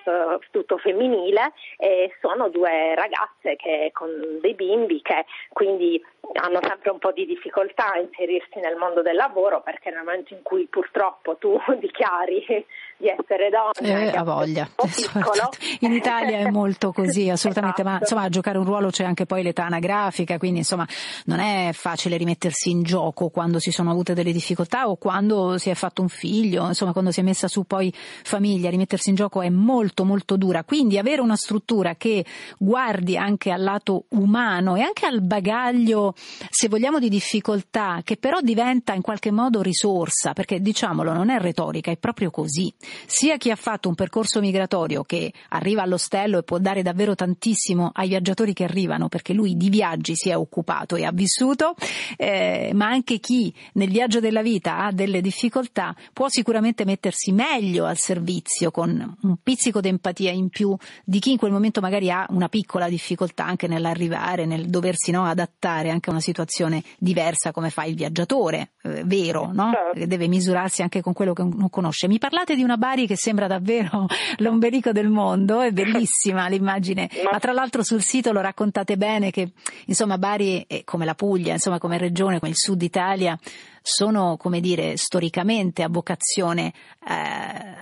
tutto 0.52 0.78
femminile 0.78 1.54
e 1.78 2.16
sono 2.22 2.50
due 2.50 2.96
ragazze 2.96 3.56
che, 3.56 3.92
con 3.94 4.40
dei 4.42 4.54
bimbi 4.54 5.02
che 5.02 5.26
quindi 5.52 6.02
hanno 6.34 6.60
sempre 6.62 6.92
un 6.92 7.00
po' 7.00 7.12
di 7.12 7.26
difficoltà 7.26 7.94
a 7.94 8.00
inserirsi 8.00 8.60
nel 8.60 8.78
mondo 8.78 9.02
del 9.02 9.16
lavoro 9.16 9.62
perché 9.62 9.90
nel 9.90 10.04
momento 10.04 10.34
in 10.34 10.42
cui 10.42 10.68
purtroppo 10.68 11.36
tu 11.38 11.60
dichiari 11.80 12.66
di 13.02 13.08
essere 13.08 13.50
donna 13.50 14.12
eh, 14.12 14.16
ha 14.16 14.24
voglia 14.24 14.70
in 15.80 15.92
Italia 15.92 16.38
è 16.38 16.50
molto 16.50 16.92
così 16.92 17.28
assolutamente 17.30 17.82
esatto. 17.82 17.94
ma 17.96 18.00
insomma 18.00 18.22
a 18.24 18.30
giocare 18.30 18.58
un 18.58 18.66
ruolo 18.66 18.90
c'è 18.90 19.04
anche 19.04 19.26
poi 19.26 19.44
l'età 19.44 19.66
anagrafica 19.66 20.38
quindi 20.38 20.60
insomma 20.60 20.88
non 21.26 21.40
è 21.40 21.72
facile 21.74 22.18
rimettersi 22.18 22.70
in 22.70 22.84
gioco 22.84 23.30
quando 23.30 23.60
si 23.60 23.72
sono 23.72 23.92
avute 23.92 24.14
delle 24.14 24.32
difficoltà 24.32 24.88
o 24.88 24.96
quando 24.96 25.58
si 25.58 25.70
è 25.70 25.74
fatto 25.74 26.02
un 26.02 26.10
figlio 26.10 26.68
insomma 26.68 26.94
quando 26.94 27.12
si 27.12 27.20
è 27.20 27.24
messa 27.24 27.48
su 27.48 27.64
poi 27.64 27.94
famiglia 27.94 28.70
rimettersi 28.70 29.10
in 29.10 29.16
gioco 29.16 29.42
è 29.42 29.50
molto 29.50 30.06
molto 30.06 30.38
dura 30.38 30.64
quindi 30.64 30.98
avere 30.98 31.22
una 31.22 31.36
struttura 31.36 31.96
che 31.96 32.26
guardi 32.58 33.18
anche 33.18 33.52
al 33.52 33.64
lato 33.64 34.06
umano 34.10 34.76
e 34.76 34.82
anche 34.82 35.06
al 35.06 35.22
bagaglio 35.22 36.14
se 36.50 36.68
vogliamo, 36.68 37.00
di 37.00 37.10
difficoltà, 37.10 38.02
che 38.04 38.18
però 38.18 38.40
diventa 38.42 38.94
in 38.94 39.02
qualche 39.02 39.32
modo 39.32 39.62
risorsa, 39.62 40.34
perché 40.34 40.60
diciamolo, 40.60 41.14
non 41.14 41.30
è 41.30 41.40
retorica, 41.40 41.92
è 41.92 41.98
proprio 41.98 42.30
così. 42.30 42.74
Sia 43.06 43.38
chi 43.38 43.52
ha 43.52 43.56
fatto 43.56 43.90
un 43.90 43.96
percorso 43.96 44.40
migratorio 44.40 45.04
che 45.04 45.32
arriva 45.50 45.82
all'ostello 45.84 46.40
e 46.40 46.44
può 46.44 46.58
dare 46.58 46.82
davvero 46.82 47.16
tantissimo 47.16 47.92
ai 47.94 48.08
viaggiatori 48.08 48.54
che 48.54 48.64
arrivano, 48.64 49.10
perché 49.10 49.34
lui 49.34 49.56
di 49.56 49.70
viaggi 49.70 50.16
si 50.16 50.30
è 50.30 50.38
occupato 50.38 50.96
e 50.96 51.06
ha 51.06 51.12
vissuto, 51.12 51.76
eh, 52.18 52.72
ma 52.74 52.88
anche 52.88 53.20
chi 53.20 53.54
nel 53.74 53.90
viaggio 53.90 54.20
della 54.20 54.42
vita 54.42 54.80
ha 54.80 54.92
delle 54.92 55.22
difficoltà 55.22 55.96
può 56.14 56.28
sicuramente 56.30 56.86
mettersi 56.86 57.32
meglio 57.32 57.86
al 57.86 57.98
servizio 57.98 58.72
con 58.72 59.18
un 59.22 59.38
pizzico 59.42 59.82
d'empatia 59.82 60.32
in 60.32 60.50
più 60.50 60.76
di 61.04 61.20
chi 61.20 61.32
in 61.32 61.38
quel 61.38 61.52
momento 61.52 61.82
magari 61.82 62.10
ha 62.12 62.26
una 62.30 62.50
piccola 62.50 62.90
difficoltà 62.90 63.46
anche 63.46 63.68
nell'arrivare, 63.68 64.46
nel 64.46 64.68
doversi 64.68 65.12
no, 65.12 65.26
adattare 65.26 65.90
anche 65.90 66.10
a 66.10 66.14
una 66.14 66.22
situazione 66.22 66.84
diversa 66.98 67.52
come 67.52 67.70
fa 67.70 67.84
il 67.86 67.96
viaggiatore, 67.96 68.72
eh, 68.84 69.04
vero, 69.06 69.52
no? 69.54 69.72
Certo. 69.72 70.08
Deve 70.08 70.28
misurarsi 70.28 70.82
anche 70.82 71.02
con 71.02 71.14
quello 71.14 71.34
che 71.34 71.44
non 71.44 71.70
conosce. 71.70 72.08
Mi 72.08 72.18
parlate 72.18 72.56
di 72.56 72.64
una 72.64 72.78
Bari 72.78 73.08
che 73.08 73.16
sembra 73.16 73.48
davvero 73.48 74.08
l'ombelico 74.38 74.92
del 74.92 75.10
mondo, 75.10 75.62
è 75.62 75.72
bellissima 75.72 76.48
l'immagine, 76.48 77.10
ma 77.32 77.40
tra 77.40 77.52
l'altro 77.52 77.84
sul 77.84 78.02
sito 78.02 78.32
lo 78.32 78.42
raccontate 78.42 78.98
bene 78.98 79.32
che 79.32 79.52
insomma 79.86 80.18
Bari 80.18 80.66
è 80.68 80.84
come 80.84 81.06
la 81.06 81.16
Puglia, 81.16 81.54
insomma 81.54 81.78
come 81.78 81.98
regione, 81.98 82.40
come 82.40 82.52
il 82.52 82.58
sud 82.58 82.82
Italia, 82.82 83.38
sono, 83.82 84.38
come 84.38 84.60
dire, 84.60 84.96
storicamente 84.98 85.84
a 85.84 85.90
vocazione 85.90 86.74
eh, 87.08 87.14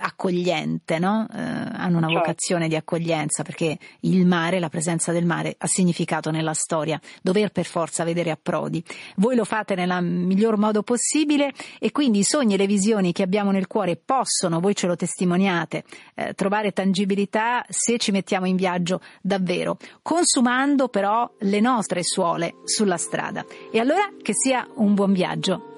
accogliente, 0.00 0.98
no? 0.98 1.26
eh, 1.32 1.38
hanno 1.38 1.98
una 1.98 2.08
certo. 2.08 2.20
vocazione 2.20 2.68
di 2.68 2.76
accoglienza 2.76 3.42
perché 3.42 3.78
il 4.00 4.26
mare, 4.26 4.60
la 4.60 4.68
presenza 4.68 5.12
del 5.12 5.26
mare 5.26 5.54
ha 5.58 5.66
significato 5.66 6.30
nella 6.30 6.54
storia 6.54 7.00
dover 7.22 7.50
per 7.50 7.66
forza 7.66 8.04
vedere 8.04 8.30
approdi. 8.30 8.82
Voi 9.16 9.36
lo 9.36 9.44
fate 9.44 9.74
nel 9.74 10.02
miglior 10.02 10.56
modo 10.56 10.82
possibile 10.82 11.52
e 11.78 11.92
quindi 11.92 12.20
i 12.20 12.24
sogni 12.24 12.54
e 12.54 12.56
le 12.56 12.66
visioni 12.66 13.12
che 13.12 13.22
abbiamo 13.22 13.50
nel 13.50 13.66
cuore 13.66 13.96
possono, 13.96 14.60
voi 14.60 14.74
ce 14.74 14.86
lo 14.86 14.96
testimoniate, 14.96 15.84
eh, 16.14 16.34
trovare 16.34 16.72
tangibilità 16.72 17.64
se 17.68 17.98
ci 17.98 18.10
mettiamo 18.10 18.46
in 18.46 18.56
viaggio 18.56 19.00
davvero, 19.20 19.76
consumando 20.02 20.88
però 20.88 21.30
le 21.40 21.60
nostre 21.60 22.02
suole 22.02 22.54
sulla 22.64 22.96
strada. 22.96 23.44
E 23.70 23.78
allora 23.78 24.10
che 24.22 24.32
sia 24.34 24.66
un 24.76 24.94
buon 24.94 25.12
viaggio 25.12 25.69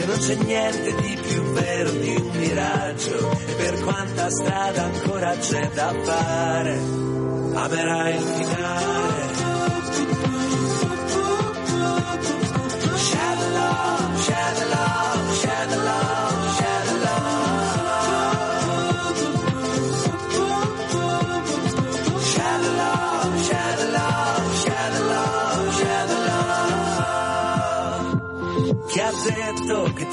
che 0.00 0.06
non 0.06 0.18
c'è 0.18 0.34
niente 0.36 0.94
di 0.94 1.18
più 1.20 1.42
vero 1.52 1.90
di 1.90 2.16
un 2.16 2.30
miraggio, 2.30 3.30
e 3.32 3.52
per 3.54 3.80
quanta 3.82 4.30
strada 4.30 4.84
ancora 4.84 5.36
c'è 5.36 5.70
da 5.74 5.94
fare, 6.02 6.80
amerai 7.54 8.14
il 8.14 8.22
finale. 8.22 8.99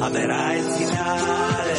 amerai 0.00 0.58
il 0.58 0.70
finale 0.70 1.74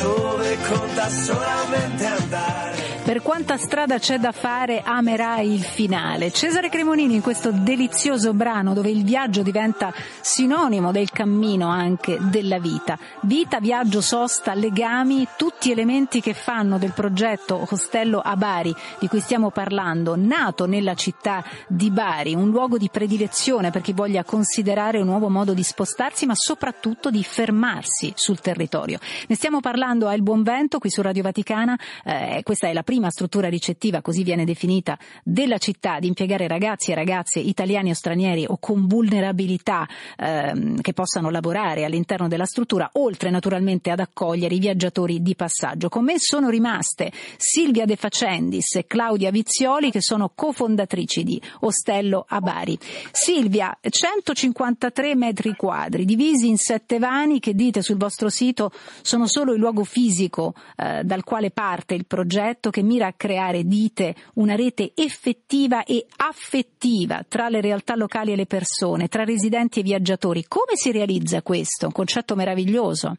dove 0.00 0.56
conta 0.68 1.08
solamente 1.08 2.04
andare 2.04 2.67
per 3.08 3.22
quanta 3.22 3.56
strada 3.56 3.98
c'è 3.98 4.18
da 4.18 4.32
fare, 4.32 4.82
amerai 4.84 5.50
il 5.50 5.62
finale. 5.62 6.30
Cesare 6.30 6.68
Cremonini 6.68 7.14
in 7.14 7.22
questo 7.22 7.50
delizioso 7.50 8.34
brano 8.34 8.74
dove 8.74 8.90
il 8.90 9.02
viaggio 9.02 9.40
diventa 9.40 9.94
sinonimo 10.20 10.92
del 10.92 11.08
cammino 11.10 11.68
anche 11.68 12.18
della 12.20 12.58
vita. 12.58 12.98
Vita, 13.22 13.60
viaggio, 13.60 14.02
sosta, 14.02 14.52
legami, 14.52 15.26
tutti 15.38 15.70
elementi 15.70 16.20
che 16.20 16.34
fanno 16.34 16.76
del 16.76 16.92
progetto 16.92 17.66
Ostello 17.70 18.20
a 18.20 18.36
Bari 18.36 18.74
di 18.98 19.08
cui 19.08 19.20
stiamo 19.20 19.48
parlando, 19.50 20.14
nato 20.14 20.66
nella 20.66 20.94
città 20.94 21.42
di 21.66 21.90
Bari, 21.90 22.34
un 22.34 22.50
luogo 22.50 22.76
di 22.76 22.90
predilezione 22.92 23.70
per 23.70 23.80
chi 23.80 23.94
voglia 23.94 24.22
considerare 24.22 24.98
un 24.98 25.06
nuovo 25.06 25.30
modo 25.30 25.54
di 25.54 25.62
spostarsi, 25.62 26.26
ma 26.26 26.34
soprattutto 26.34 27.08
di 27.08 27.24
fermarsi 27.24 28.12
sul 28.14 28.40
territorio. 28.40 28.98
Ne 29.28 29.34
stiamo 29.34 29.60
parlando 29.60 30.08
a 30.08 30.12
Il 30.12 30.20
Buon 30.20 30.42
Vento 30.42 30.78
qui 30.78 30.90
su 30.90 31.00
Radio 31.00 31.22
Vaticana, 31.22 31.74
eh, 32.04 32.42
questa 32.44 32.68
è 32.68 32.74
la 32.74 32.82
prima 32.82 32.96
prima 32.98 33.10
struttura 33.12 33.48
ricettiva, 33.48 34.02
così 34.02 34.24
viene 34.24 34.44
definita, 34.44 34.98
della 35.22 35.58
città, 35.58 36.00
di 36.00 36.08
impiegare 36.08 36.48
ragazzi 36.48 36.90
e 36.90 36.96
ragazze 36.96 37.38
italiani 37.38 37.90
o 37.90 37.94
stranieri 37.94 38.44
o 38.48 38.58
con 38.58 38.88
vulnerabilità 38.88 39.86
ehm, 40.16 40.80
che 40.80 40.92
possano 40.92 41.30
lavorare 41.30 41.84
all'interno 41.84 42.26
della 42.26 42.44
struttura, 42.44 42.90
oltre 42.94 43.30
naturalmente 43.30 43.92
ad 43.92 44.00
accogliere 44.00 44.56
i 44.56 44.58
viaggiatori 44.58 45.22
di 45.22 45.36
passaggio. 45.36 45.88
Con 45.88 46.06
me 46.06 46.14
sono 46.18 46.48
rimaste 46.48 47.12
Silvia 47.36 47.84
De 47.84 47.94
Facendis 47.94 48.74
e 48.74 48.86
Claudia 48.88 49.30
Vizioli, 49.30 49.92
che 49.92 50.02
sono 50.02 50.32
cofondatrici 50.34 51.22
di 51.22 51.40
Ostello 51.60 52.24
a 52.26 52.40
Bari. 52.40 52.76
Silvia, 53.12 53.78
153 53.80 55.14
metri 55.14 55.54
quadri, 55.54 56.04
divisi 56.04 56.48
in 56.48 56.58
sette 56.58 56.98
vani 56.98 57.38
che 57.38 57.54
dite 57.54 57.80
sul 57.80 57.96
vostro 57.96 58.28
sito 58.28 58.72
sono 59.02 59.28
solo 59.28 59.52
il 59.52 59.60
luogo 59.60 59.84
fisico 59.84 60.54
eh, 60.74 61.02
dal 61.04 61.22
quale 61.22 61.52
parte 61.52 61.94
il 61.94 62.04
progetto 62.04 62.70
che 62.70 62.82
mira 62.88 63.06
a 63.06 63.12
creare, 63.16 63.64
dite, 63.64 64.14
una 64.34 64.56
rete 64.56 64.92
effettiva 64.96 65.84
e 65.84 66.06
affettiva 66.16 67.22
tra 67.28 67.48
le 67.48 67.60
realtà 67.60 67.94
locali 67.94 68.32
e 68.32 68.36
le 68.36 68.46
persone, 68.46 69.08
tra 69.08 69.24
residenti 69.24 69.80
e 69.80 69.82
viaggiatori. 69.82 70.44
Come 70.48 70.74
si 70.74 70.90
realizza 70.90 71.42
questo? 71.42 71.86
Un 71.86 71.92
concetto 71.92 72.34
meraviglioso. 72.34 73.14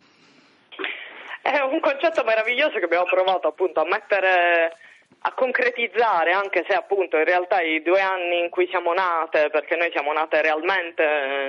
È 1.42 1.60
un 1.60 1.80
concetto 1.80 2.24
meraviglioso 2.24 2.80
che 2.80 2.86
abbiamo 2.86 3.06
provato 3.06 3.48
appunto 3.48 3.80
a 3.80 3.86
mettere 3.86 4.74
a 5.22 5.34
concretizzare, 5.34 6.32
anche 6.32 6.64
se 6.68 6.74
appunto 6.74 7.18
in 7.18 7.26
realtà 7.26 7.62
i 7.62 7.82
due 7.82 8.00
anni 8.00 8.40
in 8.40 8.50
cui 8.50 8.68
siamo 8.70 8.94
nate, 8.94 9.50
perché 9.50 9.76
noi 9.76 9.92
siamo 9.92 10.14
nate 10.14 10.42
realmente 10.42 11.04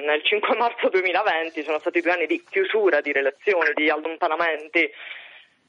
nel 0.05 0.23
5 0.25 0.57
marzo 0.57 0.89
2020, 0.89 1.63
sono 1.63 1.79
stati 1.79 2.01
due 2.01 2.13
anni 2.13 2.27
di 2.27 2.43
chiusura, 2.49 3.01
di 3.01 3.13
relazioni, 3.13 3.71
di 3.75 3.89
allontanamenti, 3.89 4.91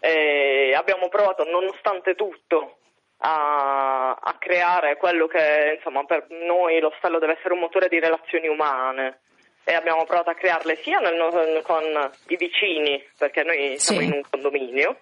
e 0.03 0.73
abbiamo 0.75 1.09
provato 1.09 1.43
nonostante 1.43 2.15
tutto 2.15 2.77
a, 3.17 4.13
a 4.13 4.35
creare 4.39 4.97
quello 4.97 5.27
che 5.27 5.73
insomma 5.75 6.03
per 6.05 6.25
noi 6.29 6.79
lo 6.79 6.91
stallo 6.97 7.19
deve 7.19 7.37
essere 7.37 7.53
un 7.53 7.59
motore 7.59 7.87
di 7.87 7.99
relazioni 7.99 8.47
umane 8.47 9.19
e 9.63 9.73
abbiamo 9.75 10.05
provato 10.05 10.31
a 10.31 10.33
crearle 10.33 10.75
sia 10.77 10.97
nel, 10.97 11.61
con 11.63 11.83
i 12.29 12.35
vicini, 12.35 13.03
perché 13.15 13.43
noi 13.43 13.77
siamo 13.77 14.01
sì. 14.01 14.07
in 14.07 14.13
un 14.13 14.23
condominio 14.27 14.97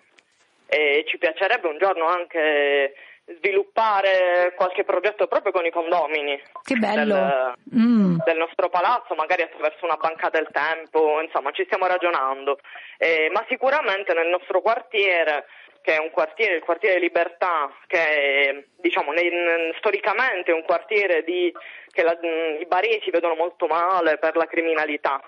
e 0.68 1.06
ci 1.08 1.18
piacerebbe 1.18 1.68
un 1.68 1.78
giorno 1.78 2.06
anche 2.06 2.94
sviluppare 3.38 4.54
qualche 4.56 4.84
progetto 4.84 5.28
proprio 5.28 5.52
con 5.52 5.66
i 5.66 5.72
condomini 5.72 6.42
del, 6.66 7.54
mm. 7.76 8.18
del, 8.26 8.38
nostro 8.38 8.70
palazzo, 8.70 9.14
magari 9.16 9.44
attraverso 9.44 9.86
una 9.86 9.98
banca 9.98 10.30
del 10.30 10.48
tempo, 10.52 11.22
insomma 11.22 11.52
ci 11.52 11.64
stiamo 11.66 11.86
ragionando, 11.86 12.60
eh, 12.98 13.30
ma 13.32 13.46
sicuramente 13.48 14.14
nel 14.14 14.28
nostro 14.28 14.62
quartiere 14.62 15.46
che 15.82 15.96
è 15.96 16.00
un 16.00 16.12
quartiere, 16.12 16.56
il 16.56 16.64
quartiere 16.64 17.00
Libertà, 17.00 17.72
che 17.88 17.98
è, 17.98 18.64
diciamo, 18.78 19.12
nei, 19.12 19.32
storicamente 19.78 20.52
è 20.52 20.54
un 20.54 20.64
quartiere 20.64 21.24
di, 21.24 21.52
che 21.92 22.04
la, 22.04 22.18
i 22.22 22.66
baresi 22.66 23.10
vedono 23.10 23.36
molto 23.36 23.66
male 23.66 24.18
per 24.18 24.36
la 24.36 24.46
criminalità. 24.46 25.22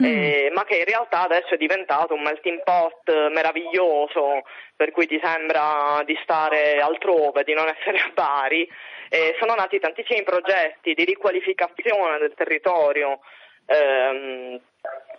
Mm. 0.00 0.06
Eh, 0.06 0.50
ma 0.52 0.64
che 0.64 0.76
in 0.76 0.84
realtà 0.84 1.22
adesso 1.22 1.54
è 1.54 1.56
diventato 1.56 2.14
un 2.14 2.22
melting 2.22 2.62
pot 2.62 3.30
meraviglioso 3.30 4.42
per 4.76 4.92
cui 4.92 5.08
ti 5.08 5.18
sembra 5.20 6.02
di 6.04 6.16
stare 6.22 6.78
altrove, 6.80 7.42
di 7.42 7.52
non 7.52 7.66
essere 7.66 7.98
a 7.98 8.10
Bari. 8.14 8.68
Eh, 9.08 9.34
sono 9.40 9.54
nati 9.54 9.80
tantissimi 9.80 10.22
progetti 10.22 10.94
di 10.94 11.04
riqualificazione 11.04 12.18
del 12.18 12.34
territorio 12.34 13.20
ehm, 13.66 14.60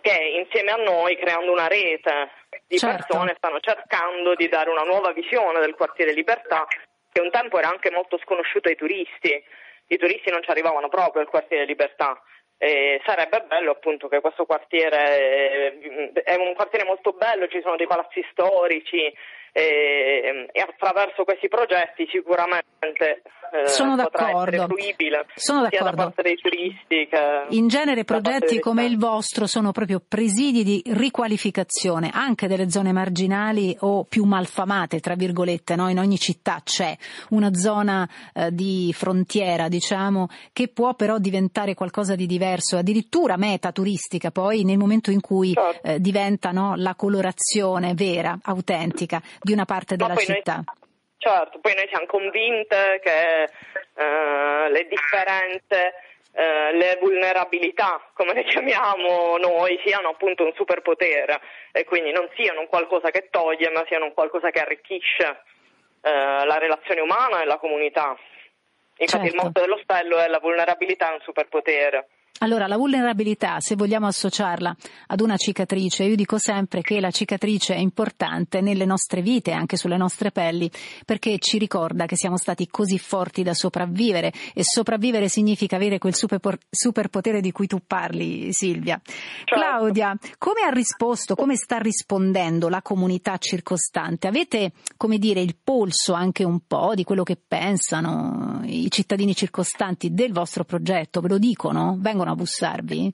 che 0.00 0.42
insieme 0.44 0.70
a 0.70 0.76
noi, 0.76 1.16
creando 1.18 1.52
una 1.52 1.66
rete 1.66 2.30
di 2.66 2.78
certo. 2.78 3.04
persone, 3.06 3.34
stanno 3.36 3.60
cercando 3.60 4.34
di 4.34 4.48
dare 4.48 4.70
una 4.70 4.82
nuova 4.82 5.12
visione 5.12 5.60
del 5.60 5.74
quartiere 5.74 6.12
Libertà, 6.12 6.66
che 7.12 7.20
un 7.20 7.30
tempo 7.30 7.58
era 7.58 7.68
anche 7.68 7.90
molto 7.90 8.18
sconosciuto 8.18 8.68
ai 8.68 8.76
turisti. 8.76 9.42
I 9.88 9.98
turisti 9.98 10.30
non 10.30 10.42
ci 10.42 10.50
arrivavano 10.50 10.88
proprio 10.88 11.22
al 11.22 11.28
quartiere 11.28 11.64
Libertà. 11.64 12.20
E 12.62 13.00
sarebbe 13.06 13.42
bello 13.48 13.70
appunto 13.70 14.06
che 14.06 14.20
questo 14.20 14.44
quartiere 14.44 15.72
eh, 16.12 16.12
è 16.12 16.34
un 16.34 16.52
quartiere 16.52 16.84
molto 16.84 17.12
bello, 17.12 17.48
ci 17.48 17.62
sono 17.62 17.76
dei 17.76 17.86
palazzi 17.86 18.22
storici 18.32 19.10
e, 19.52 20.48
e 20.52 20.60
attraverso 20.60 21.24
questi 21.24 21.48
progetti 21.48 22.06
sicuramente 22.10 23.22
eh, 23.52 23.68
Sono 23.68 23.96
d'accordo. 23.96 24.68
Sono 25.34 25.62
d'accordo. 25.62 25.84
da 25.84 25.92
parte 25.92 26.22
dei 26.22 26.36
turisti 26.36 27.08
In 27.50 27.66
genere 27.66 28.04
progetti 28.04 28.60
come 28.60 28.84
il 28.84 28.96
vostro 28.96 29.46
sono 29.46 29.72
proprio 29.72 30.00
presidi 30.06 30.62
di 30.62 30.82
riqualificazione 30.86 32.10
anche 32.12 32.46
delle 32.46 32.70
zone 32.70 32.92
marginali 32.92 33.76
o 33.80 34.04
più 34.04 34.24
malfamate, 34.24 35.00
tra 35.00 35.14
virgolette, 35.14 35.74
no? 35.74 35.88
in 35.88 35.98
ogni 35.98 36.18
città 36.18 36.60
c'è 36.62 36.96
una 37.30 37.52
zona 37.54 38.08
eh, 38.32 38.52
di 38.52 38.94
frontiera, 38.96 39.68
diciamo, 39.68 40.28
che 40.52 40.68
può 40.68 40.94
però 40.94 41.18
diventare 41.18 41.74
qualcosa 41.74 42.14
di 42.14 42.26
diverso, 42.26 42.76
addirittura 42.76 43.36
meta 43.36 43.72
turistica 43.72 44.30
poi 44.30 44.62
nel 44.62 44.78
momento 44.78 45.10
in 45.10 45.20
cui 45.20 45.52
certo. 45.54 45.88
eh, 45.88 46.00
diventa 46.00 46.50
no, 46.52 46.74
la 46.76 46.94
colorazione 46.94 47.94
vera, 47.94 48.38
autentica 48.42 49.20
di 49.40 49.52
una 49.52 49.64
parte 49.64 49.96
della 49.96 50.16
città. 50.16 50.56
Noi... 50.56 50.88
Certo, 51.18 51.58
poi 51.60 51.74
noi 51.74 51.86
siamo 51.88 52.06
convinte 52.06 53.00
che 53.02 53.42
eh, 53.42 54.70
le 54.70 54.88
differenze, 54.88 55.94
eh, 56.32 56.72
le 56.72 56.98
vulnerabilità, 57.00 58.00
come 58.14 58.32
le 58.32 58.44
chiamiamo 58.44 59.36
noi, 59.36 59.78
siano 59.84 60.08
appunto 60.08 60.44
un 60.44 60.52
superpotere 60.54 61.40
e 61.72 61.84
quindi 61.84 62.10
non 62.10 62.28
siano 62.36 62.60
un 62.60 62.68
qualcosa 62.68 63.10
che 63.10 63.28
toglie, 63.30 63.70
ma 63.70 63.84
siano 63.86 64.06
un 64.06 64.14
qualcosa 64.14 64.50
che 64.50 64.60
arricchisce 64.60 65.42
eh, 66.02 66.44
la 66.46 66.58
relazione 66.58 67.02
umana 67.02 67.42
e 67.42 67.44
la 67.44 67.58
comunità. 67.58 68.16
Infatti 68.96 69.28
certo. 69.28 69.36
il 69.36 69.42
motto 69.42 69.60
dell'ostello 69.60 70.18
è 70.18 70.28
la 70.28 70.38
vulnerabilità 70.40 71.10
è 71.10 71.14
un 71.14 71.20
superpotere. 71.20 72.08
Allora, 72.42 72.66
la 72.66 72.78
vulnerabilità, 72.78 73.60
se 73.60 73.76
vogliamo 73.76 74.06
associarla 74.06 74.74
ad 75.08 75.20
una 75.20 75.36
cicatrice, 75.36 76.04
io 76.04 76.16
dico 76.16 76.38
sempre 76.38 76.80
che 76.80 76.98
la 76.98 77.10
cicatrice 77.10 77.74
è 77.74 77.78
importante 77.78 78.62
nelle 78.62 78.86
nostre 78.86 79.20
vite, 79.20 79.52
anche 79.52 79.76
sulle 79.76 79.98
nostre 79.98 80.30
pelli, 80.30 80.70
perché 81.04 81.38
ci 81.38 81.58
ricorda 81.58 82.06
che 82.06 82.16
siamo 82.16 82.38
stati 82.38 82.66
così 82.68 82.98
forti 82.98 83.42
da 83.42 83.52
sopravvivere 83.52 84.32
e 84.54 84.62
sopravvivere 84.64 85.28
significa 85.28 85.76
avere 85.76 85.98
quel 85.98 86.14
superpotere 86.14 87.42
di 87.42 87.52
cui 87.52 87.66
tu 87.66 87.82
parli, 87.86 88.54
Silvia. 88.54 88.98
Certo. 89.04 89.54
Claudia, 89.54 90.16
come 90.38 90.62
ha 90.66 90.70
risposto, 90.70 91.34
come 91.34 91.56
sta 91.56 91.76
rispondendo 91.76 92.70
la 92.70 92.80
comunità 92.80 93.36
circostante? 93.36 94.28
Avete, 94.28 94.72
come 94.96 95.18
dire, 95.18 95.42
il 95.42 95.56
polso 95.62 96.14
anche 96.14 96.44
un 96.44 96.60
po' 96.66 96.94
di 96.94 97.04
quello 97.04 97.22
che 97.22 97.36
pensano 97.36 98.62
i 98.64 98.90
cittadini 98.90 99.34
circostanti 99.34 100.14
del 100.14 100.32
vostro 100.32 100.64
progetto? 100.64 101.20
Ve 101.20 101.28
lo 101.28 101.38
dicono? 101.38 101.98
Vengono 102.00 102.28
a 102.30 102.36
bussarvi? 102.36 103.12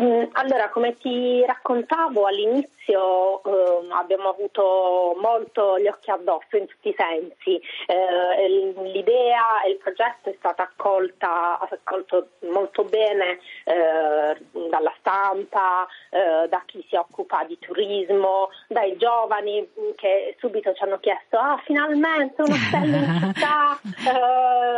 Mm, 0.00 0.24
allora, 0.32 0.68
come 0.68 0.96
ti 0.96 1.44
raccontavo 1.44 2.26
all'inizio, 2.26 3.42
eh, 3.42 3.86
abbiamo 3.90 4.28
avuto 4.28 5.16
molto 5.20 5.76
gli 5.78 5.88
occhi 5.88 6.10
addosso 6.10 6.56
in 6.56 6.66
tutti 6.66 6.90
i 6.90 6.94
sensi. 6.96 7.60
Eh, 7.86 8.48
l'idea 8.92 9.62
e 9.66 9.70
il 9.70 9.78
progetto 9.78 10.30
è 10.30 10.34
stato 10.38 10.62
accolta, 10.62 11.58
accolto 11.58 12.28
molto 12.50 12.84
bene 12.84 13.40
eh, 13.64 14.36
dalla 14.70 14.94
stampa, 15.00 15.86
eh, 16.10 16.48
da 16.48 16.62
chi 16.64 16.84
si 16.88 16.94
occupa 16.94 17.44
di 17.44 17.58
turismo, 17.58 18.50
dai 18.68 18.96
giovani 18.96 19.68
che 19.96 20.36
subito 20.38 20.72
ci 20.74 20.82
hanno 20.84 20.98
chiesto: 21.00 21.38
Ah, 21.38 21.60
finalmente 21.64 22.42
uno 22.42 22.54
ostello 22.54 22.96
in 22.96 23.32
città! 23.34 23.80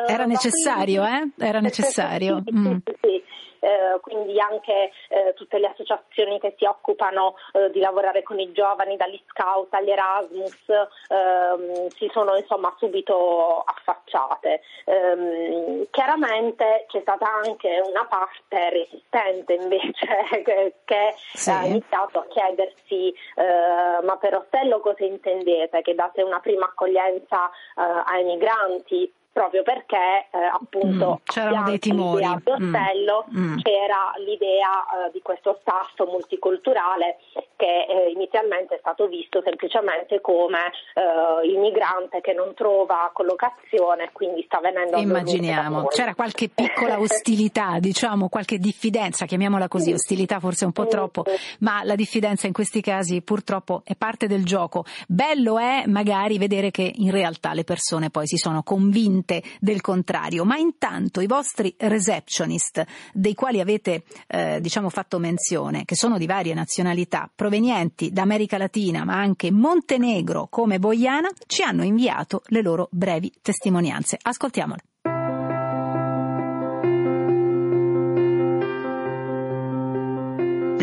Era 0.08 0.24
necessario, 0.24 1.04
eh? 1.04 1.28
Era 1.38 1.60
necessario. 1.60 2.42
Sì, 2.46 2.54
mm. 2.54 2.76
sì, 2.84 2.96
sì 3.02 3.29
eh, 3.60 3.98
quindi 4.00 4.38
anche 4.40 4.90
eh, 5.08 5.34
tutte 5.34 5.58
le 5.58 5.68
associazioni 5.68 6.40
che 6.40 6.54
si 6.58 6.64
occupano 6.64 7.36
eh, 7.52 7.70
di 7.70 7.80
lavorare 7.80 8.22
con 8.22 8.38
i 8.38 8.52
giovani, 8.52 8.96
dagli 8.96 9.20
scout 9.28 9.72
agli 9.74 9.90
Erasmus, 9.90 10.68
ehm, 11.08 11.88
si 11.88 12.08
sono 12.12 12.36
insomma 12.36 12.74
subito 12.78 13.62
affacciate. 13.64 14.60
Ehm, 14.84 15.86
chiaramente 15.90 16.86
c'è 16.88 17.00
stata 17.00 17.26
anche 17.32 17.80
una 17.86 18.06
parte 18.06 18.70
resistente 18.70 19.54
invece 19.54 20.06
che, 20.44 20.74
che 20.84 21.14
sì. 21.34 21.50
ha 21.50 21.64
iniziato 21.64 22.18
a 22.18 22.26
chiedersi 22.28 23.14
eh, 23.34 24.02
ma 24.02 24.16
per 24.16 24.36
Ostello 24.36 24.80
cosa 24.80 25.04
intendete? 25.04 25.82
Che 25.82 25.94
date 25.94 26.22
una 26.22 26.40
prima 26.40 26.66
accoglienza 26.66 27.48
eh, 27.48 28.02
ai 28.06 28.24
migranti? 28.24 29.12
Proprio 29.32 29.62
perché 29.62 30.26
eh, 30.30 30.38
appunto 30.52 31.20
mm, 31.20 31.24
c'erano 31.24 31.68
dei 31.68 31.78
timori. 31.78 32.24
Ad 32.24 32.42
Ostello 32.44 33.26
mm, 33.30 33.52
mm. 33.52 33.58
c'era 33.58 34.12
l'idea 34.18 35.06
eh, 35.06 35.10
di 35.12 35.20
questo 35.22 35.58
staff 35.60 35.94
multiculturale 36.08 37.18
che 37.56 37.86
eh, 37.88 38.10
inizialmente 38.10 38.74
è 38.74 38.78
stato 38.80 39.06
visto 39.06 39.40
semplicemente 39.44 40.20
come 40.20 40.72
eh, 40.94 41.46
il 41.46 41.58
migrante 41.58 42.20
che 42.20 42.32
non 42.32 42.54
trova 42.54 43.10
collocazione 43.12 44.04
e 44.04 44.10
quindi 44.12 44.42
sta 44.46 44.60
venendo 44.60 44.96
a 44.96 45.00
Immaginiamo, 45.00 45.86
c'era 45.86 46.14
qualche 46.14 46.48
piccola 46.48 46.98
ostilità, 46.98 47.76
diciamo, 47.80 48.28
qualche 48.28 48.58
diffidenza, 48.58 49.26
chiamiamola 49.26 49.68
così, 49.68 49.92
ostilità 49.92 50.40
forse 50.40 50.64
un 50.64 50.72
po' 50.72 50.86
troppo, 50.86 51.24
ma 51.60 51.84
la 51.84 51.94
diffidenza 51.94 52.46
in 52.46 52.52
questi 52.52 52.80
casi 52.80 53.22
purtroppo 53.22 53.82
è 53.84 53.94
parte 53.94 54.26
del 54.26 54.44
gioco. 54.44 54.84
Bello 55.06 55.58
è 55.58 55.84
magari 55.86 56.38
vedere 56.38 56.70
che 56.70 56.90
in 56.96 57.10
realtà 57.10 57.52
le 57.52 57.64
persone 57.64 58.10
poi 58.10 58.26
si 58.26 58.36
sono 58.36 58.62
convinte 58.62 59.19
del 59.58 59.80
contrario, 59.80 60.44
ma 60.44 60.56
intanto 60.56 61.20
i 61.20 61.26
vostri 61.26 61.74
receptionist, 61.78 62.84
dei 63.12 63.34
quali 63.34 63.60
avete 63.60 64.04
eh, 64.26 64.60
diciamo 64.60 64.88
fatto 64.88 65.18
menzione, 65.18 65.84
che 65.84 65.96
sono 65.96 66.18
di 66.18 66.26
varie 66.26 66.54
nazionalità, 66.54 67.30
provenienti 67.34 68.10
da 68.12 68.22
America 68.22 68.58
Latina 68.58 69.04
ma 69.04 69.14
anche 69.14 69.50
Montenegro 69.50 70.48
come 70.48 70.78
Boiana, 70.78 71.30
ci 71.46 71.62
hanno 71.62 71.84
inviato 71.84 72.42
le 72.46 72.62
loro 72.62 72.88
brevi 72.90 73.32
testimonianze. 73.42 74.18
Ascoltiamole. 74.20 74.82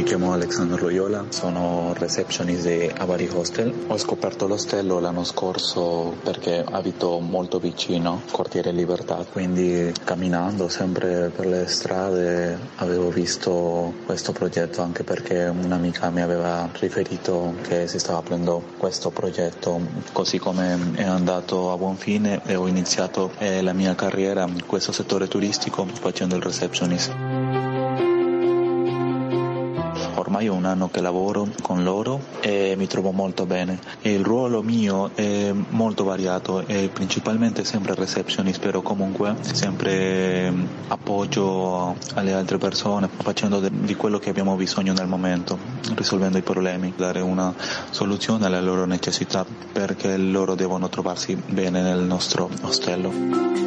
Chiamo 0.07 0.31
Alexander 0.31 0.81
Loyola, 0.81 1.25
sono 1.27 1.93
receptionist 1.93 2.65
di 2.65 2.89
Avari 2.97 3.27
Hostel. 3.27 3.73
Ho 3.87 3.97
scoperto 3.97 4.47
l'ostello 4.47 5.01
l'anno 5.01 5.25
scorso 5.25 6.15
perché 6.23 6.63
abito 6.65 7.19
molto 7.19 7.59
vicino, 7.59 8.21
quartiere 8.31 8.71
Libertà, 8.71 9.25
quindi 9.29 9.91
camminando 10.05 10.69
sempre 10.69 11.29
per 11.35 11.45
le 11.45 11.67
strade 11.67 12.57
avevo 12.75 13.09
visto 13.09 13.95
questo 14.05 14.31
progetto 14.31 14.81
anche 14.81 15.03
perché 15.03 15.43
un'amica 15.43 16.09
mi 16.09 16.21
aveva 16.21 16.69
riferito 16.79 17.55
che 17.63 17.89
si 17.89 17.99
stava 17.99 18.19
aprendo 18.19 18.63
questo 18.77 19.09
progetto, 19.09 19.81
così 20.13 20.39
come 20.39 20.93
è 20.95 21.03
andato 21.03 21.73
a 21.73 21.75
buon 21.75 21.97
fine 21.97 22.39
e 22.45 22.55
ho 22.55 22.65
iniziato 22.65 23.31
eh, 23.39 23.61
la 23.61 23.73
mia 23.73 23.93
carriera 23.93 24.45
in 24.47 24.65
questo 24.65 24.93
settore 24.93 25.27
turistico 25.27 25.85
facendo 25.85 26.37
il 26.37 26.41
receptionist 26.41 27.56
ormai 30.37 30.49
ho 30.49 30.53
un 30.53 30.65
anno 30.65 30.89
che 30.89 31.01
lavoro 31.01 31.47
con 31.61 31.83
loro 31.83 32.21
e 32.41 32.75
mi 32.77 32.85
trovo 32.87 33.11
molto 33.11 33.45
bene. 33.45 33.79
Il 34.01 34.23
ruolo 34.23 34.61
mio 34.61 35.11
è 35.15 35.51
molto 35.69 36.03
variato 36.03 36.65
e 36.67 36.89
principalmente 36.93 37.63
sempre 37.63 37.95
receptionist, 37.95 38.59
però 38.59 38.81
comunque 38.81 39.35
sempre 39.41 40.51
mm, 40.51 40.65
appoggio 40.89 41.95
alle 42.13 42.33
altre 42.33 42.57
persone 42.57 43.09
facendo 43.17 43.67
di 43.67 43.95
quello 43.95 44.19
che 44.19 44.29
abbiamo 44.29 44.55
bisogno 44.55 44.93
nel 44.93 45.07
momento, 45.07 45.57
risolvendo 45.95 46.37
i 46.37 46.43
problemi, 46.43 46.93
dare 46.95 47.21
una 47.21 47.53
soluzione 47.89 48.45
alle 48.45 48.61
loro 48.61 48.85
necessità 48.85 49.45
perché 49.71 50.17
loro 50.17 50.53
devono 50.53 50.87
trovarsi 50.89 51.35
bene 51.35 51.81
nel 51.81 52.01
nostro 52.01 52.49
ostello 52.61 53.57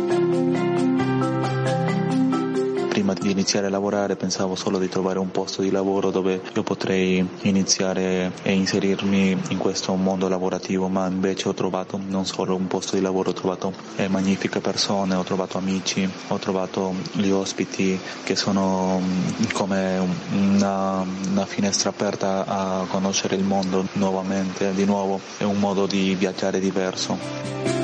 prima 3.10 3.14
di 3.14 3.30
iniziare 3.30 3.66
a 3.66 3.70
lavorare 3.70 4.16
pensavo 4.16 4.54
solo 4.54 4.78
di 4.78 4.88
trovare 4.88 5.18
un 5.18 5.30
posto 5.30 5.62
di 5.62 5.70
lavoro 5.70 6.10
dove 6.10 6.40
io 6.54 6.62
potrei 6.62 7.26
iniziare 7.42 8.32
e 8.42 8.52
inserirmi 8.52 9.36
in 9.48 9.58
questo 9.58 9.94
mondo 9.94 10.28
lavorativo, 10.28 10.88
ma 10.88 11.06
invece 11.06 11.48
ho 11.48 11.54
trovato 11.54 12.00
non 12.08 12.26
solo 12.26 12.54
un 12.54 12.66
posto 12.66 12.96
di 12.96 13.02
lavoro, 13.02 13.30
ho 13.30 13.32
trovato 13.32 13.72
eh, 13.96 14.08
magnifiche 14.08 14.60
persone, 14.60 15.14
ho 15.14 15.22
trovato 15.22 15.58
amici, 15.58 16.08
ho 16.28 16.38
trovato 16.38 16.94
gli 17.12 17.30
ospiti 17.30 17.98
che 18.22 18.36
sono 18.36 19.00
mm, 19.00 19.50
come 19.52 19.98
una, 20.32 21.04
una 21.30 21.46
finestra 21.46 21.90
aperta 21.90 22.44
a 22.46 22.86
conoscere 22.88 23.34
il 23.36 23.44
mondo 23.44 23.86
nuovamente, 23.94 24.72
di 24.74 24.84
nuovo, 24.84 25.20
è 25.38 25.44
un 25.44 25.58
modo 25.58 25.86
di 25.86 26.14
viaggiare 26.14 26.60
diverso. 26.60 27.79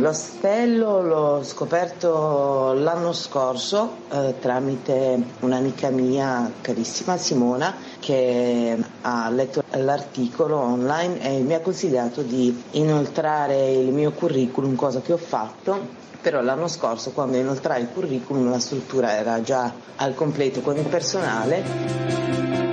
L'ostello 0.00 1.02
l'ho 1.02 1.42
scoperto 1.42 2.72
l'anno 2.72 3.12
scorso 3.12 3.96
eh, 4.10 4.34
tramite 4.40 5.22
un'amica 5.40 5.90
mia 5.90 6.50
carissima 6.62 7.18
Simona 7.18 7.74
che 7.98 8.82
ha 9.02 9.28
letto 9.28 9.62
l'articolo 9.72 10.56
online 10.56 11.20
e 11.20 11.40
mi 11.40 11.52
ha 11.52 11.60
consigliato 11.60 12.22
di 12.22 12.62
inoltrare 12.72 13.72
il 13.72 13.92
mio 13.92 14.12
curriculum, 14.12 14.74
cosa 14.74 15.02
che 15.02 15.12
ho 15.12 15.18
fatto. 15.18 15.98
Però 16.22 16.40
l'anno 16.40 16.68
scorso 16.68 17.10
quando 17.10 17.36
inoltrai 17.36 17.82
il 17.82 17.88
curriculum 17.92 18.48
la 18.48 18.58
struttura 18.58 19.12
era 19.12 19.42
già 19.42 19.70
al 19.96 20.14
completo 20.14 20.60
con 20.62 20.78
il 20.78 20.86
personale 20.86 22.69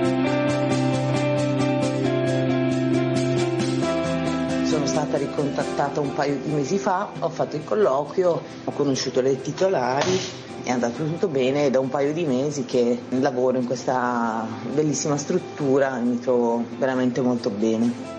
stata 4.98 5.16
ricontattata 5.16 6.00
un 6.00 6.12
paio 6.12 6.38
di 6.42 6.50
mesi 6.50 6.76
fa, 6.76 7.08
ho 7.20 7.28
fatto 7.28 7.54
il 7.54 7.62
colloquio, 7.62 8.42
ho 8.64 8.72
conosciuto 8.72 9.20
le 9.20 9.40
titolari, 9.40 10.18
è 10.64 10.70
andato 10.70 11.04
tutto 11.04 11.28
bene 11.28 11.66
e 11.66 11.70
da 11.70 11.78
un 11.78 11.88
paio 11.88 12.12
di 12.12 12.24
mesi 12.24 12.64
che 12.64 12.98
lavoro 13.10 13.58
in 13.58 13.64
questa 13.64 14.44
bellissima 14.74 15.16
struttura 15.16 15.96
e 15.98 16.00
mi 16.00 16.18
trovo 16.18 16.64
veramente 16.78 17.20
molto 17.20 17.48
bene. 17.48 18.16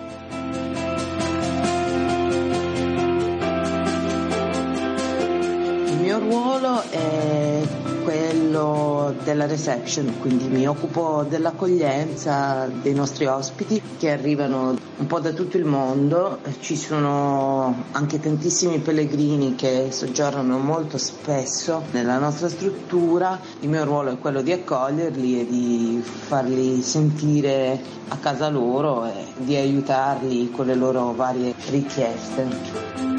Il 5.86 5.98
mio 6.00 6.18
ruolo 6.18 6.82
è 6.88 7.79
quello 8.02 9.14
della 9.24 9.46
reception, 9.46 10.18
quindi 10.20 10.48
mi 10.48 10.66
occupo 10.66 11.24
dell'accoglienza 11.28 12.68
dei 12.82 12.94
nostri 12.94 13.26
ospiti 13.26 13.80
che 13.98 14.10
arrivano 14.10 14.76
un 14.96 15.06
po' 15.06 15.20
da 15.20 15.32
tutto 15.32 15.56
il 15.56 15.64
mondo, 15.64 16.38
ci 16.60 16.76
sono 16.76 17.84
anche 17.92 18.20
tantissimi 18.20 18.78
pellegrini 18.78 19.54
che 19.54 19.88
soggiornano 19.90 20.58
molto 20.58 20.98
spesso 20.98 21.82
nella 21.92 22.18
nostra 22.18 22.48
struttura, 22.48 23.38
il 23.60 23.68
mio 23.68 23.84
ruolo 23.84 24.10
è 24.10 24.18
quello 24.18 24.42
di 24.42 24.52
accoglierli 24.52 25.40
e 25.40 25.46
di 25.46 26.02
farli 26.04 26.82
sentire 26.82 27.80
a 28.08 28.16
casa 28.16 28.48
loro 28.48 29.06
e 29.06 29.24
di 29.36 29.56
aiutarli 29.56 30.50
con 30.50 30.66
le 30.66 30.74
loro 30.74 31.12
varie 31.12 31.54
richieste. 31.68 33.09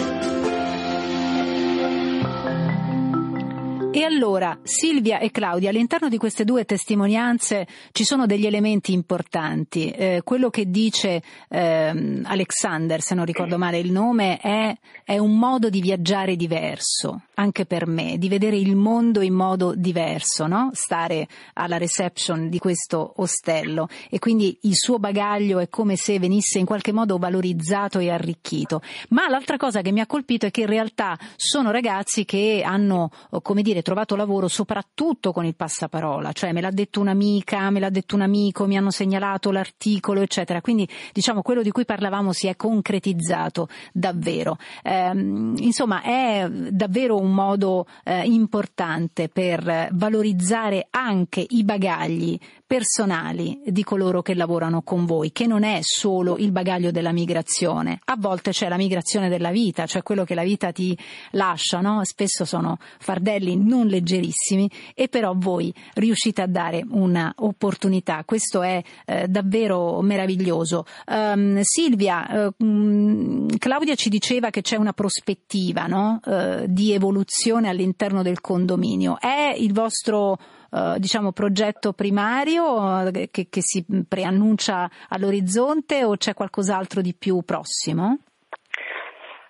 E 3.94 4.04
allora, 4.04 4.58
Silvia 4.64 5.20
e 5.20 5.32
Claudia, 5.32 5.70
all'interno 5.70 6.08
di 6.08 6.18
queste 6.18 6.46
due 6.46 6.64
testimonianze 6.64 7.68
ci 7.92 8.06
sono 8.06 8.26
degli 8.26 8.46
elementi 8.46 8.94
importanti. 8.94 9.90
Eh, 9.90 10.22
quello 10.24 10.50
che 10.50 10.72
dice 10.72 11.22
eh, 11.50 12.22
Alexander, 12.24 13.02
se 13.02 13.16
non 13.16 13.26
ricordo 13.26 13.58
male 13.58 13.80
il 13.80 13.92
nome, 13.92 14.38
è, 14.38 14.74
è 15.04 15.18
un 15.18 15.38
modo 15.38 15.70
di 15.70 15.82
viaggiare 15.82 16.38
diverso, 16.38 17.24
anche 17.34 17.66
per 17.66 17.86
me, 17.86 18.18
di 18.18 18.30
vedere 18.30 18.56
il 18.56 18.78
mondo 18.78 19.20
in 19.20 19.34
modo 19.34 19.74
diverso, 19.76 20.48
no? 20.48 20.70
Stare 20.72 21.28
alla 21.56 21.78
reception 21.78 22.48
di 22.48 22.60
questo 22.60 23.12
ostello 23.18 23.90
e 24.10 24.20
quindi 24.20 24.58
il 24.62 24.76
suo 24.76 25.00
bagaglio 25.00 25.60
è 25.60 25.68
come 25.68 25.98
se 25.98 26.18
venisse 26.18 26.60
in 26.60 26.66
qualche 26.66 26.94
modo 26.94 27.18
valorizzato 27.18 28.00
e 28.00 28.10
arricchito. 28.10 28.82
Ma 29.10 29.28
l'altra 29.28 29.58
cosa 29.58 29.82
che 29.82 29.92
mi 29.92 30.00
ha 30.00 30.08
colpito 30.08 30.46
è 30.46 30.52
che 30.52 30.62
in 30.62 30.68
realtà 30.68 31.20
sono 31.36 31.72
ragazzi 31.72 32.24
che 32.24 32.64
hanno, 32.66 33.12
come 33.42 33.62
dire, 33.62 33.80
trovato 33.82 34.16
lavoro 34.16 34.48
soprattutto 34.48 35.32
con 35.32 35.46
il 35.46 35.56
passaparola, 35.56 36.32
cioè 36.32 36.52
me 36.52 36.62
l'ha 36.62 36.72
detto 36.72 37.00
un'amica, 37.00 37.70
me 37.70 37.80
l'ha 37.80 37.90
detto 37.90 38.16
un 38.16 38.22
amico, 38.22 38.66
mi 38.66 38.78
hanno 38.78 38.92
segnalato 38.92 39.52
l'articolo, 39.52 40.22
eccetera. 40.22 40.62
Quindi 40.62 40.88
diciamo 41.12 41.42
quello 41.42 41.62
di 41.62 41.72
cui 41.72 41.86
parlavamo 41.86 42.32
si 42.32 42.48
è 42.48 42.56
concretizzato 42.56 43.68
davvero. 43.92 44.58
Eh, 44.84 45.12
insomma, 45.12 46.02
è 46.02 46.48
davvero 46.50 47.18
un 47.18 47.34
modo 47.34 47.86
eh, 48.04 48.26
importante 48.26 49.30
per 49.30 49.90
valorizzare 49.92 50.88
anche 50.90 51.46
i 51.50 51.64
bagagli 51.64 52.40
personali 52.72 53.60
di 53.66 53.84
coloro 53.84 54.22
che 54.22 54.34
lavorano 54.34 54.82
con 54.82 55.04
voi, 55.04 55.34
che 55.34 55.46
non 55.46 55.64
è 55.64 55.80
solo 55.82 56.38
il 56.38 56.54
bagaglio 56.54 56.90
della 56.90 57.12
migrazione. 57.12 58.00
A 58.06 58.16
volte 58.18 58.52
c'è 58.52 58.70
la 58.70 58.78
migrazione 58.78 59.28
della 59.28 59.52
vita, 59.52 59.86
cioè 59.86 60.04
quello 60.04 60.24
che 60.24 60.36
la 60.36 60.44
vita 60.44 60.72
ti 60.72 60.98
lascia, 61.32 61.82
no? 61.82 62.00
Spesso 62.06 62.46
sono 62.46 62.78
fardelli 63.00 63.58
non 63.58 63.88
leggerissimi 63.88 64.72
e 64.96 65.10
però 65.10 65.34
voi 65.36 65.74
riuscite 65.96 66.42
a 66.44 66.48
dare 66.48 66.86
un'opportunità. 66.90 68.24
Questo 68.24 68.62
è 68.62 68.82
eh, 69.06 69.28
davvero 69.28 70.00
meraviglioso. 70.00 70.86
Um, 71.08 71.60
Silvia, 71.64 72.48
uh, 72.56 73.48
Claudia 73.58 73.96
ci 73.96 74.08
diceva 74.08 74.50
che 74.50 74.62
c'è 74.62 74.78
una 74.78 74.94
prospettiva 74.94 75.88
no? 75.88 76.22
uh, 76.24 76.64
di 76.68 76.94
evoluzione 76.94 77.68
all'interno 77.68 78.22
del 78.22 78.40
condominio. 78.40 79.20
È 79.20 79.54
il 79.58 79.74
vostro 79.74 80.38
eh, 80.72 80.96
diciamo, 80.98 81.32
progetto 81.32 81.94
primario 81.94 83.08
eh, 83.08 83.30
che, 83.30 83.48
che 83.50 83.62
si 83.62 83.86
preannuncia 84.08 84.90
all'orizzonte 85.10 86.04
o 86.04 86.16
c'è 86.16 86.34
qualcos'altro 86.34 87.02
di 87.02 87.14
più 87.14 87.42
prossimo? 87.44 88.20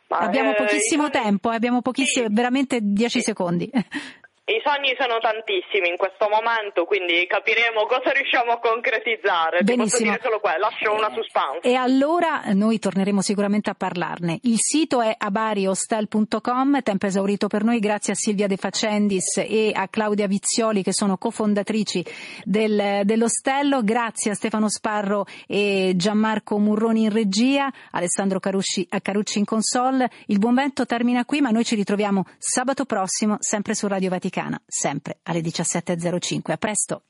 Ma 0.08 0.18
abbiamo 0.18 0.54
pochissimo 0.54 1.08
eh, 1.08 1.10
tempo, 1.12 1.50
abbiamo 1.50 1.82
pochissimo, 1.82 2.28
sì. 2.28 2.34
veramente 2.34 2.80
10 2.82 3.22
secondi. 3.22 3.70
I 4.44 4.60
sogni 4.66 4.96
sono 4.98 5.20
tantissimi 5.20 5.88
in 5.88 5.98
questo 5.98 6.28
momento, 6.28 6.86
quindi 6.86 7.28
capiremo 7.28 7.86
cosa 7.86 8.10
riusciamo 8.10 8.54
a 8.54 8.60
concretizzare. 8.60 9.62
Benissimo. 9.62 10.18
solo 10.20 10.40
quello, 10.40 10.68
lascio 10.68 10.92
una 10.92 11.14
suspense. 11.14 11.62
E 11.62 11.76
allora 11.76 12.42
noi 12.54 12.80
torneremo 12.80 13.22
sicuramente 13.22 13.70
a 13.70 13.76
parlarne. 13.76 14.40
Il 14.42 14.58
sito 14.58 15.00
è 15.00 15.14
abariostel.com, 15.16 16.82
tempo 16.82 17.06
esaurito 17.06 17.48
per 17.48 17.64
noi, 17.64 17.80
grazie 17.80 18.14
a 18.14 18.16
Silvia 18.16 18.48
De 18.48 18.58
Facendis 18.58 19.38
e 19.38 19.72
a 19.76 19.88
Claudia 19.88 20.26
Vizioli 20.26 20.82
che 20.82 20.92
sono 20.92 21.18
cofondatrici 21.18 22.04
del, 22.44 23.02
dell'Ostello, 23.04 23.84
grazie 23.84 24.32
a 24.32 24.34
Stefano 24.34 24.70
Sparro 24.70 25.28
e 25.46 25.94
Gianmarco 25.96 26.58
Murroni 26.58 27.04
in 27.04 27.14
regia, 27.14 27.72
Alessandro 27.92 28.40
Carucci, 28.40 28.88
Carucci 29.02 29.38
in 29.38 29.46
console. 29.46 30.10
Il 30.26 30.40
buon 30.40 30.56
vento 30.56 30.88
termina 30.88 31.26
qui, 31.26 31.42
ma 31.42 31.52
noi 31.52 31.64
ci 31.64 31.76
ritroviamo 31.76 32.26
sabato 32.40 32.86
prossimo, 32.86 33.38
sempre 33.40 33.76
su 33.76 33.88
Radio 33.88 34.10
Vaticano. 34.10 34.30
Vaticana, 34.32 34.62
sempre 34.66 35.20
alle 35.24 35.42
17.05. 35.42 36.52
A 36.52 36.58
presto! 36.58 37.04